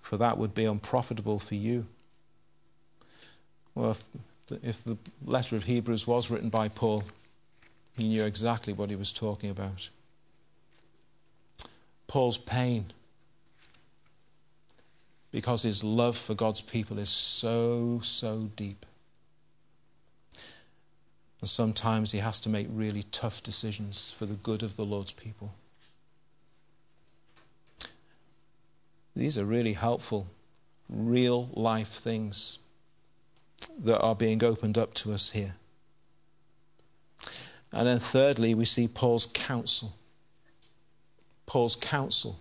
for 0.00 0.16
that 0.16 0.38
would 0.38 0.54
be 0.54 0.64
unprofitable 0.64 1.38
for 1.38 1.54
you. 1.54 1.86
Well, 3.74 3.96
if 4.62 4.84
the 4.84 4.96
letter 5.24 5.56
of 5.56 5.64
Hebrews 5.64 6.06
was 6.06 6.30
written 6.30 6.48
by 6.48 6.68
Paul, 6.68 7.04
he 7.96 8.08
knew 8.08 8.24
exactly 8.24 8.72
what 8.72 8.90
he 8.90 8.96
was 8.96 9.12
talking 9.12 9.50
about. 9.50 9.88
Paul's 12.06 12.38
pain, 12.38 12.92
because 15.30 15.62
his 15.62 15.84
love 15.84 16.16
for 16.16 16.34
God's 16.34 16.60
people 16.60 16.98
is 16.98 17.10
so, 17.10 18.00
so 18.02 18.50
deep. 18.56 18.86
And 21.40 21.48
sometimes 21.48 22.12
he 22.12 22.18
has 22.18 22.38
to 22.40 22.48
make 22.48 22.66
really 22.70 23.04
tough 23.10 23.42
decisions 23.42 24.10
for 24.10 24.26
the 24.26 24.34
good 24.34 24.62
of 24.62 24.76
the 24.76 24.84
Lord's 24.84 25.12
people. 25.12 25.54
These 29.16 29.38
are 29.38 29.44
really 29.44 29.72
helpful, 29.72 30.28
real 30.88 31.48
life 31.52 31.88
things 31.88 32.58
that 33.78 34.00
are 34.00 34.14
being 34.14 34.44
opened 34.44 34.78
up 34.78 34.94
to 34.94 35.12
us 35.12 35.30
here. 35.30 35.54
And 37.72 37.86
then, 37.86 37.98
thirdly, 37.98 38.54
we 38.54 38.64
see 38.64 38.88
Paul's 38.88 39.26
counsel. 39.26 39.94
Paul's 41.46 41.76
counsel. 41.76 42.38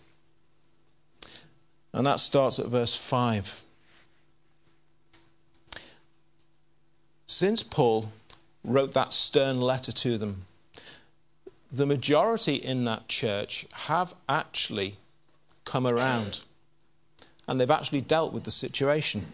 And 1.93 2.05
that 2.05 2.19
starts 2.19 2.59
at 2.59 2.67
verse 2.67 2.95
5. 2.95 3.63
Since 7.27 7.63
Paul 7.63 8.09
wrote 8.63 8.93
that 8.93 9.13
stern 9.13 9.59
letter 9.59 9.91
to 9.91 10.17
them, 10.17 10.45
the 11.71 11.85
majority 11.85 12.55
in 12.55 12.85
that 12.85 13.07
church 13.07 13.65
have 13.85 14.13
actually 14.27 14.97
come 15.65 15.85
around 15.85 16.41
and 17.49 17.59
they've 17.59 17.71
actually 17.71 18.01
dealt 18.01 18.31
with 18.31 18.43
the 18.43 18.51
situation. 18.51 19.25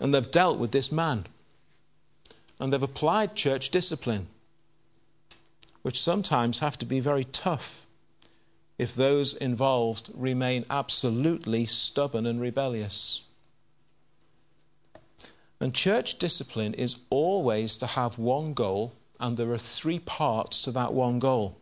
And 0.00 0.12
they've 0.12 0.30
dealt 0.30 0.58
with 0.58 0.72
this 0.72 0.90
man. 0.90 1.24
And 2.58 2.72
they've 2.72 2.82
applied 2.82 3.36
church 3.36 3.70
discipline, 3.70 4.26
which 5.82 6.02
sometimes 6.02 6.58
have 6.58 6.76
to 6.78 6.84
be 6.84 6.98
very 6.98 7.22
tough 7.24 7.86
if 8.76 8.92
those 8.92 9.34
involved 9.34 10.10
remain 10.14 10.64
absolutely 10.68 11.64
stubborn 11.64 12.26
and 12.26 12.40
rebellious. 12.40 13.22
And 15.60 15.74
church 15.74 16.18
discipline 16.18 16.74
is 16.74 17.04
always 17.10 17.76
to 17.78 17.86
have 17.86 18.18
one 18.18 18.54
goal, 18.54 18.94
and 19.20 19.36
there 19.36 19.50
are 19.52 19.58
three 19.58 19.98
parts 19.98 20.62
to 20.62 20.70
that 20.72 20.92
one 20.92 21.18
goal. 21.18 21.58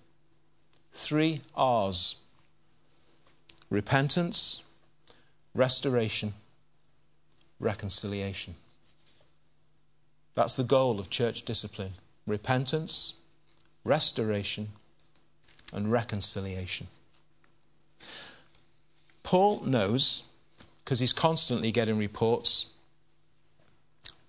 Three 0.92 1.40
R's 1.54 2.22
repentance, 3.70 4.64
restoration, 5.54 6.34
reconciliation. 7.58 8.54
That's 10.34 10.54
the 10.54 10.64
goal 10.64 11.00
of 11.00 11.10
church 11.10 11.42
discipline 11.42 11.92
repentance, 12.26 13.20
restoration, 13.84 14.68
and 15.72 15.90
reconciliation. 15.90 16.86
Paul 19.22 19.62
knows, 19.64 20.30
because 20.84 21.00
he's 21.00 21.12
constantly 21.12 21.72
getting 21.72 21.98
reports 21.98 22.71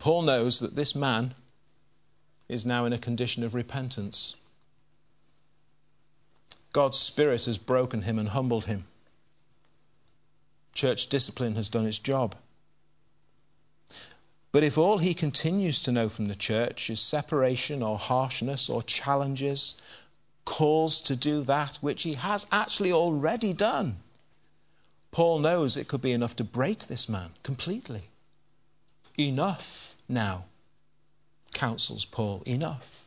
Paul 0.03 0.23
knows 0.23 0.59
that 0.59 0.75
this 0.75 0.93
man 0.95 1.33
is 2.49 2.65
now 2.65 2.83
in 2.83 2.91
a 2.91 2.97
condition 2.97 3.41
of 3.41 3.55
repentance. 3.55 4.35
God's 6.73 6.99
Spirit 6.99 7.45
has 7.45 7.57
broken 7.57 8.01
him 8.01 8.19
and 8.19 8.27
humbled 8.27 8.65
him. 8.65 8.83
Church 10.73 11.07
discipline 11.07 11.55
has 11.55 11.69
done 11.69 11.85
its 11.85 11.99
job. 11.99 12.35
But 14.51 14.65
if 14.65 14.77
all 14.77 14.97
he 14.97 15.13
continues 15.13 15.81
to 15.83 15.91
know 15.93 16.09
from 16.09 16.27
the 16.27 16.35
church 16.35 16.89
is 16.89 16.99
separation 16.99 17.81
or 17.81 17.97
harshness 17.97 18.69
or 18.69 18.83
challenges, 18.83 19.81
calls 20.43 20.99
to 20.99 21.15
do 21.15 21.43
that 21.43 21.77
which 21.77 22.03
he 22.03 22.15
has 22.15 22.45
actually 22.51 22.91
already 22.91 23.53
done, 23.53 23.99
Paul 25.11 25.39
knows 25.39 25.77
it 25.77 25.87
could 25.87 26.01
be 26.01 26.11
enough 26.11 26.35
to 26.35 26.43
break 26.43 26.87
this 26.87 27.07
man 27.07 27.29
completely. 27.41 28.09
Enough 29.17 29.95
now, 30.09 30.45
counsels 31.53 32.05
Paul. 32.05 32.43
Enough. 32.45 33.05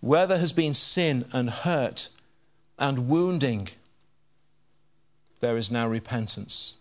Where 0.00 0.26
there 0.26 0.38
has 0.38 0.52
been 0.52 0.74
sin 0.74 1.24
and 1.32 1.48
hurt 1.48 2.10
and 2.78 3.08
wounding, 3.08 3.68
there 5.40 5.56
is 5.56 5.70
now 5.70 5.88
repentance. 5.88 6.76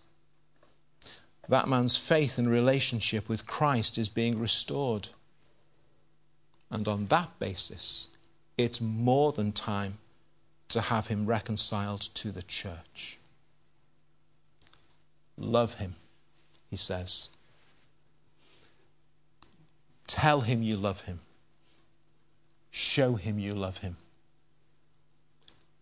That 1.47 1.67
man's 1.67 1.97
faith 1.97 2.37
and 2.37 2.49
relationship 2.49 3.27
with 3.29 3.47
Christ 3.47 3.97
is 3.97 4.09
being 4.09 4.39
restored. 4.39 5.09
And 6.69 6.87
on 6.87 7.07
that 7.07 7.37
basis, 7.39 8.09
it's 8.57 8.81
more 8.81 9.31
than 9.31 9.51
time 9.51 9.97
to 10.69 10.81
have 10.81 11.07
him 11.07 11.25
reconciled 11.25 12.01
to 12.15 12.31
the 12.31 12.43
church. 12.43 13.19
Love 15.37 15.75
him, 15.75 15.95
he 16.73 16.77
says. 16.77 17.29
Tell 20.07 20.41
him 20.41 20.63
you 20.63 20.75
love 20.75 21.01
him. 21.01 21.19
Show 22.71 23.13
him 23.13 23.37
you 23.37 23.53
love 23.53 23.77
him. 23.77 23.97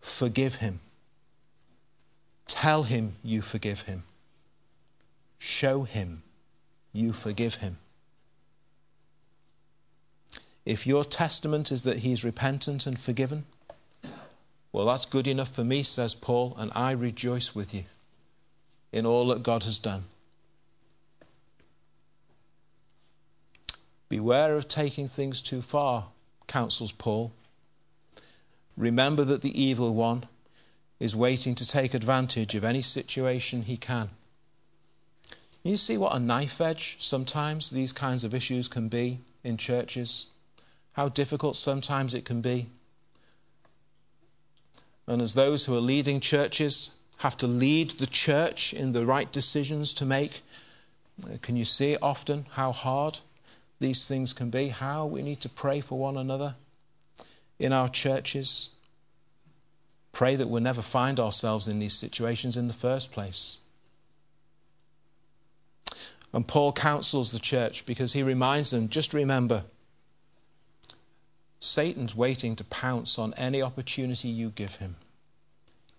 Forgive 0.02 0.56
him. 0.56 0.80
Tell 2.46 2.82
him 2.82 3.16
you 3.24 3.40
forgive 3.40 3.82
him. 3.82 4.02
Show 5.38 5.84
him 5.84 6.22
you 6.92 7.14
forgive 7.14 7.54
him. 7.54 7.78
If 10.66 10.86
your 10.86 11.06
testament 11.06 11.72
is 11.72 11.84
that 11.84 12.00
he's 12.00 12.22
repentant 12.22 12.86
and 12.86 12.98
forgiven, 12.98 13.46
well, 14.72 14.84
that's 14.84 15.06
good 15.06 15.26
enough 15.26 15.48
for 15.48 15.64
me, 15.64 15.84
says 15.84 16.14
Paul, 16.14 16.54
and 16.58 16.70
I 16.74 16.90
rejoice 16.90 17.54
with 17.54 17.72
you 17.72 17.84
in 18.92 19.06
all 19.06 19.28
that 19.28 19.42
God 19.42 19.62
has 19.62 19.78
done. 19.78 20.04
Beware 24.12 24.56
of 24.56 24.68
taking 24.68 25.08
things 25.08 25.40
too 25.40 25.62
far, 25.62 26.08
counsels 26.46 26.92
Paul. 26.92 27.32
Remember 28.76 29.24
that 29.24 29.40
the 29.40 29.58
evil 29.58 29.94
one 29.94 30.26
is 31.00 31.16
waiting 31.16 31.54
to 31.54 31.66
take 31.66 31.94
advantage 31.94 32.54
of 32.54 32.62
any 32.62 32.82
situation 32.82 33.62
he 33.62 33.78
can. 33.78 34.10
You 35.62 35.78
see 35.78 35.96
what 35.96 36.14
a 36.14 36.18
knife 36.18 36.60
edge 36.60 36.96
sometimes 36.98 37.70
these 37.70 37.94
kinds 37.94 38.22
of 38.22 38.34
issues 38.34 38.68
can 38.68 38.88
be 38.88 39.20
in 39.42 39.56
churches? 39.56 40.26
How 40.92 41.08
difficult 41.08 41.56
sometimes 41.56 42.12
it 42.12 42.26
can 42.26 42.42
be. 42.42 42.66
And 45.06 45.22
as 45.22 45.32
those 45.32 45.64
who 45.64 45.74
are 45.74 45.80
leading 45.80 46.20
churches 46.20 46.98
have 47.20 47.38
to 47.38 47.46
lead 47.46 47.92
the 47.92 48.06
church 48.06 48.74
in 48.74 48.92
the 48.92 49.06
right 49.06 49.32
decisions 49.32 49.94
to 49.94 50.04
make, 50.04 50.42
can 51.40 51.56
you 51.56 51.64
see 51.64 51.96
often 52.02 52.44
how 52.50 52.72
hard 52.72 53.20
these 53.82 54.08
things 54.08 54.32
can 54.32 54.48
be, 54.48 54.68
how 54.68 55.04
we 55.04 55.20
need 55.20 55.40
to 55.40 55.48
pray 55.48 55.80
for 55.82 55.98
one 55.98 56.16
another 56.16 56.54
in 57.58 57.72
our 57.72 57.88
churches. 57.88 58.74
Pray 60.12 60.36
that 60.36 60.48
we'll 60.48 60.62
never 60.62 60.80
find 60.80 61.20
ourselves 61.20 61.68
in 61.68 61.78
these 61.78 61.92
situations 61.92 62.56
in 62.56 62.68
the 62.68 62.74
first 62.74 63.12
place. 63.12 63.58
And 66.32 66.48
Paul 66.48 66.72
counsels 66.72 67.30
the 67.30 67.38
church 67.38 67.84
because 67.84 68.14
he 68.14 68.22
reminds 68.22 68.70
them 68.70 68.88
just 68.88 69.12
remember, 69.12 69.64
Satan's 71.60 72.16
waiting 72.16 72.56
to 72.56 72.64
pounce 72.64 73.18
on 73.18 73.34
any 73.34 73.60
opportunity 73.60 74.28
you 74.28 74.50
give 74.50 74.76
him. 74.76 74.96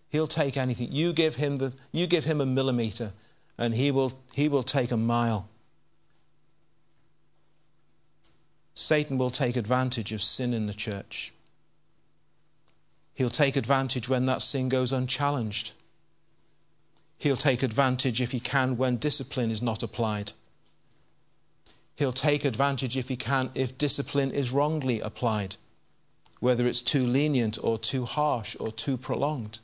He'll 0.10 0.28
take 0.28 0.58
anything. 0.58 0.90
You 0.92 1.14
give 1.14 1.36
him, 1.36 1.58
the, 1.58 1.74
you 1.92 2.08
give 2.08 2.26
him 2.26 2.42
a 2.42 2.46
millimeter, 2.46 3.12
and 3.58 3.74
he 3.74 3.92
will, 3.92 4.14
he 4.34 4.50
will 4.50 4.64
take 4.64 4.92
a 4.92 4.98
mile. 4.98 5.50
Satan 8.76 9.18
will 9.18 9.30
take 9.30 9.56
advantage 9.56 10.12
of 10.12 10.22
sin 10.22 10.54
in 10.54 10.66
the 10.66 10.74
church. 10.74 11.34
He'll 13.14 13.30
take 13.30 13.56
advantage 13.56 14.10
when 14.10 14.26
that 14.26 14.42
sin 14.42 14.70
goes 14.70 14.92
unchallenged. 14.92 15.74
He'll 17.18 17.36
take 17.36 17.62
advantage 17.62 18.20
if 18.20 18.32
he 18.32 18.40
can 18.40 18.76
when 18.76 18.98
discipline 18.98 19.52
is 19.52 19.62
not 19.62 19.84
applied. 19.84 20.32
He'll 21.96 22.12
take 22.12 22.44
advantage 22.44 22.98
if 22.98 23.10
he 23.10 23.16
can 23.16 23.52
if 23.54 23.78
discipline 23.78 24.32
is 24.32 24.52
wrongly 24.52 25.00
applied, 25.00 25.58
whether 26.40 26.66
it's 26.66 26.82
too 26.82 27.06
lenient 27.06 27.60
or 27.64 27.78
too 27.78 28.06
harsh 28.06 28.56
or 28.60 28.72
too 28.72 28.98
prolonged. 28.98 29.60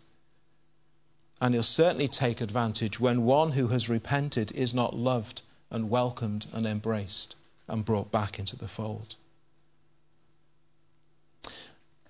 And 1.42 1.56
he'll 1.56 1.64
certainly 1.64 2.08
take 2.08 2.42
advantage 2.42 3.00
when 3.00 3.26
one 3.26 3.54
who 3.54 3.70
has 3.70 3.90
repented 3.90 4.52
is 4.52 4.74
not 4.74 4.96
loved 4.96 5.42
and 5.72 5.90
welcomed 5.90 6.46
and 6.54 6.68
embraced 6.68 7.36
and 7.70 7.86
brought 7.86 8.12
back 8.12 8.40
into 8.40 8.56
the 8.56 8.68
fold. 8.68 9.16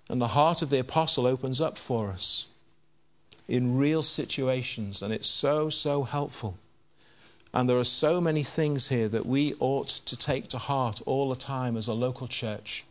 And 0.09 0.19
the 0.19 0.29
heart 0.29 0.61
of 0.61 0.69
the 0.69 0.79
apostle 0.79 1.27
opens 1.27 1.61
up 1.61 1.77
for 1.77 2.09
us 2.09 2.47
in 3.47 3.77
real 3.77 4.01
situations, 4.01 5.01
and 5.01 5.13
it's 5.13 5.29
so, 5.29 5.69
so 5.69 6.03
helpful. 6.03 6.57
And 7.53 7.69
there 7.69 7.77
are 7.77 7.83
so 7.83 8.21
many 8.21 8.43
things 8.43 8.89
here 8.89 9.07
that 9.09 9.25
we 9.25 9.55
ought 9.59 9.87
to 9.87 10.17
take 10.17 10.49
to 10.49 10.57
heart 10.57 11.01
all 11.05 11.29
the 11.29 11.35
time 11.35 11.75
as 11.75 11.87
a 11.87 11.93
local 11.93 12.27
church. 12.27 12.85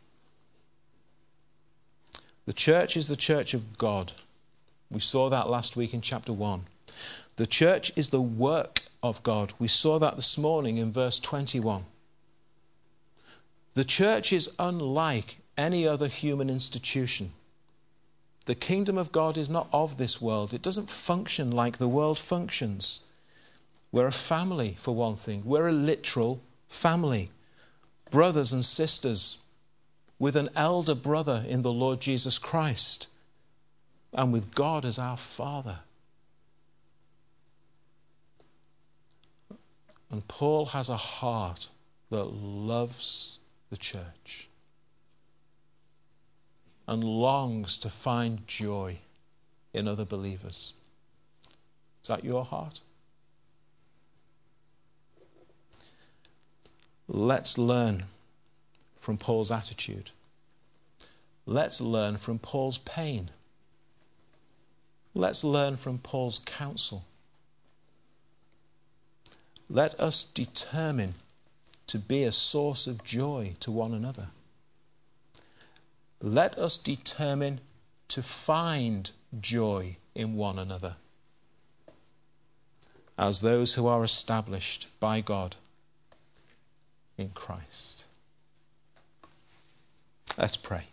The 2.46 2.52
church 2.52 2.96
is 2.96 3.09
the 3.09 3.16
church 3.16 3.54
of 3.54 3.78
God. 3.78 4.12
We 4.90 5.00
saw 5.00 5.28
that 5.28 5.50
last 5.50 5.76
week 5.76 5.94
in 5.94 6.00
chapter 6.00 6.33
1. 6.33 6.62
The 7.37 7.46
church 7.46 7.92
is 7.96 8.09
the 8.09 8.22
work 8.22 8.83
of 9.02 9.22
God. 9.22 9.52
We 9.59 9.68
saw 9.68 9.98
that 9.98 10.16
this 10.16 10.37
morning 10.38 10.76
in 10.76 10.90
verse 10.90 11.20
21. 11.20 11.85
The 13.79 13.85
church 13.85 14.33
is 14.33 14.57
unlike 14.59 15.38
any 15.57 15.87
other 15.87 16.09
human 16.09 16.51
institution. 16.51 17.31
The 18.47 18.57
kingdom 18.57 18.99
of 18.99 19.12
God 19.12 19.38
is 19.38 19.49
not 19.49 19.69
of 19.73 19.99
this 19.99 20.21
world. 20.21 20.53
It 20.53 20.62
doesn't 20.62 20.91
function 20.91 21.53
like 21.53 21.79
the 21.79 21.87
world 21.87 22.19
functions. 22.19 23.07
We're 23.93 24.09
a 24.09 24.11
family, 24.11 24.75
for 24.77 24.97
one 24.97 25.14
thing. 25.14 25.43
We're 25.45 25.69
a 25.69 25.73
literal 25.73 26.41
family. 26.69 27.31
Brothers 28.11 28.53
and 28.53 28.64
sisters, 28.64 29.45
with 30.19 30.35
an 30.35 30.49
elder 30.57 30.97
brother 30.97 31.45
in 31.47 31.62
the 31.62 31.73
Lord 31.73 32.01
Jesus 32.01 32.37
Christ, 32.37 33.07
and 34.12 34.33
with 34.33 34.57
God 34.57 34.85
as 34.85 34.99
our 34.99 35.17
Father. 35.17 35.79
And 40.11 40.27
Paul 40.27 40.67
has 40.67 40.88
a 40.88 40.97
heart 40.97 41.69
that 42.11 42.25
loves 42.25 43.38
the 43.70 43.76
church 43.76 44.48
and 46.87 47.04
longs 47.04 47.76
to 47.78 47.90
find 47.90 48.46
joy 48.46 48.96
in 49.74 49.87
other 49.87 50.04
believers. 50.04 50.74
Is 52.02 52.09
that 52.09 52.24
your 52.24 52.44
heart? 52.44 52.81
Let's 57.07 57.59
learn 57.59 58.04
from 58.96 59.18
Paul's 59.18 59.50
attitude. 59.50 60.11
Let's 61.46 61.81
learn 61.81 62.16
from 62.18 62.38
Paul's 62.38 62.78
pain. 62.78 63.31
Let's 65.14 65.42
learn 65.42 65.76
from 65.76 65.98
Paul's 65.98 66.38
counsel. 66.38 67.04
Let 69.70 69.98
us 69.98 70.24
determine 70.24 71.14
to 71.88 71.98
be 71.98 72.22
a 72.22 72.33
source 72.33 72.87
of 72.87 73.05
joy 73.05 73.55
to 73.61 73.70
one 73.70 73.92
another 73.92 74.29
let 76.20 76.59
us 76.59 76.79
determine 76.79 77.61
to 78.09 78.22
find 78.22 79.11
joy 79.40 79.96
in 80.14 80.35
one 80.35 80.59
another 80.59 80.96
as 83.18 83.40
those 83.40 83.74
who 83.74 83.87
are 83.87 84.05
established 84.05 84.88
by 85.01 85.20
God 85.20 85.57
in 87.16 87.31
Christ. 87.31 88.05
Let's 90.37 90.57
pray. 90.57 90.85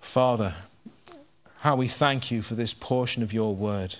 Father, 0.00 0.54
how 1.60 1.74
we 1.74 1.88
thank 1.88 2.30
you 2.30 2.42
for 2.42 2.54
this 2.54 2.74
portion 2.74 3.22
of 3.22 3.32
your 3.32 3.54
word. 3.54 3.96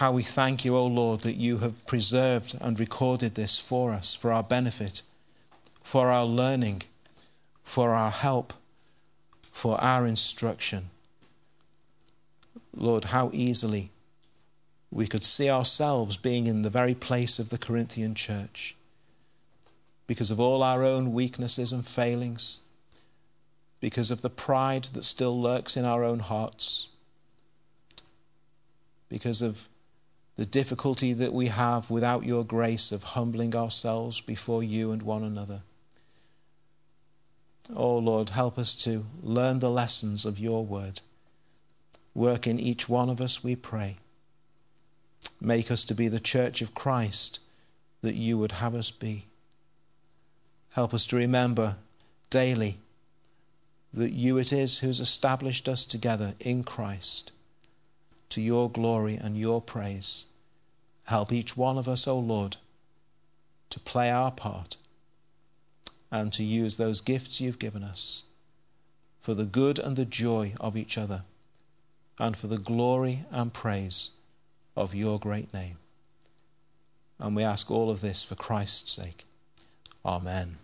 How 0.00 0.12
we 0.12 0.22
thank 0.22 0.64
you, 0.64 0.78
O 0.78 0.86
Lord, 0.86 1.20
that 1.20 1.36
you 1.36 1.58
have 1.58 1.84
preserved 1.86 2.56
and 2.58 2.80
recorded 2.80 3.34
this 3.34 3.58
for 3.58 3.92
us, 3.92 4.14
for 4.14 4.32
our 4.32 4.42
benefit, 4.42 5.02
for 5.82 6.10
our 6.10 6.24
learning 6.24 6.84
for 7.62 7.90
our 7.90 8.10
help, 8.10 8.54
for 9.52 9.78
our 9.78 10.06
instruction. 10.06 10.88
Lord, 12.74 13.04
how 13.04 13.28
easily 13.34 13.90
we 14.90 15.06
could 15.06 15.22
see 15.22 15.50
ourselves 15.50 16.16
being 16.16 16.46
in 16.46 16.62
the 16.62 16.70
very 16.70 16.94
place 16.94 17.38
of 17.38 17.50
the 17.50 17.58
Corinthian 17.58 18.14
church 18.14 18.76
because 20.06 20.30
of 20.30 20.40
all 20.40 20.62
our 20.62 20.82
own 20.82 21.12
weaknesses 21.12 21.72
and 21.72 21.86
failings, 21.86 22.64
because 23.80 24.10
of 24.10 24.22
the 24.22 24.30
pride 24.30 24.84
that 24.94 25.04
still 25.04 25.38
lurks 25.38 25.76
in 25.76 25.84
our 25.84 26.02
own 26.02 26.20
hearts, 26.20 26.88
because 29.10 29.42
of 29.42 29.68
the 30.40 30.46
difficulty 30.46 31.12
that 31.12 31.34
we 31.34 31.48
have 31.48 31.90
without 31.90 32.24
your 32.24 32.42
grace 32.42 32.92
of 32.92 33.02
humbling 33.02 33.54
ourselves 33.54 34.22
before 34.22 34.62
you 34.62 34.90
and 34.90 35.02
one 35.02 35.22
another. 35.22 35.60
Oh 37.76 37.98
Lord, 37.98 38.30
help 38.30 38.56
us 38.58 38.74
to 38.76 39.04
learn 39.22 39.58
the 39.58 39.70
lessons 39.70 40.24
of 40.24 40.38
your 40.38 40.64
word. 40.64 41.02
Work 42.14 42.46
in 42.46 42.58
each 42.58 42.88
one 42.88 43.10
of 43.10 43.20
us, 43.20 43.44
we 43.44 43.54
pray. 43.54 43.98
Make 45.42 45.70
us 45.70 45.84
to 45.84 45.94
be 45.94 46.08
the 46.08 46.18
church 46.18 46.62
of 46.62 46.74
Christ 46.74 47.40
that 48.00 48.14
you 48.14 48.38
would 48.38 48.52
have 48.52 48.74
us 48.74 48.90
be. 48.90 49.26
Help 50.70 50.94
us 50.94 51.06
to 51.08 51.16
remember 51.16 51.76
daily 52.30 52.78
that 53.92 54.12
you 54.12 54.38
it 54.38 54.54
is 54.54 54.78
who's 54.78 55.00
established 55.00 55.68
us 55.68 55.84
together 55.84 56.32
in 56.40 56.64
Christ 56.64 57.30
to 58.30 58.40
your 58.40 58.70
glory 58.70 59.16
and 59.16 59.36
your 59.36 59.60
praise. 59.60 60.29
Help 61.10 61.32
each 61.32 61.56
one 61.56 61.76
of 61.76 61.88
us, 61.88 62.06
O 62.06 62.16
Lord, 62.16 62.58
to 63.70 63.80
play 63.80 64.12
our 64.12 64.30
part 64.30 64.76
and 66.08 66.32
to 66.32 66.44
use 66.44 66.76
those 66.76 67.00
gifts 67.00 67.40
you've 67.40 67.58
given 67.58 67.82
us 67.82 68.22
for 69.20 69.34
the 69.34 69.44
good 69.44 69.80
and 69.80 69.96
the 69.96 70.04
joy 70.04 70.52
of 70.60 70.76
each 70.76 70.96
other 70.96 71.22
and 72.20 72.36
for 72.36 72.46
the 72.46 72.58
glory 72.58 73.24
and 73.32 73.52
praise 73.52 74.12
of 74.76 74.94
your 74.94 75.18
great 75.18 75.52
name. 75.52 75.78
And 77.18 77.34
we 77.34 77.42
ask 77.42 77.72
all 77.72 77.90
of 77.90 78.02
this 78.02 78.22
for 78.22 78.36
Christ's 78.36 78.92
sake. 78.92 79.24
Amen. 80.06 80.58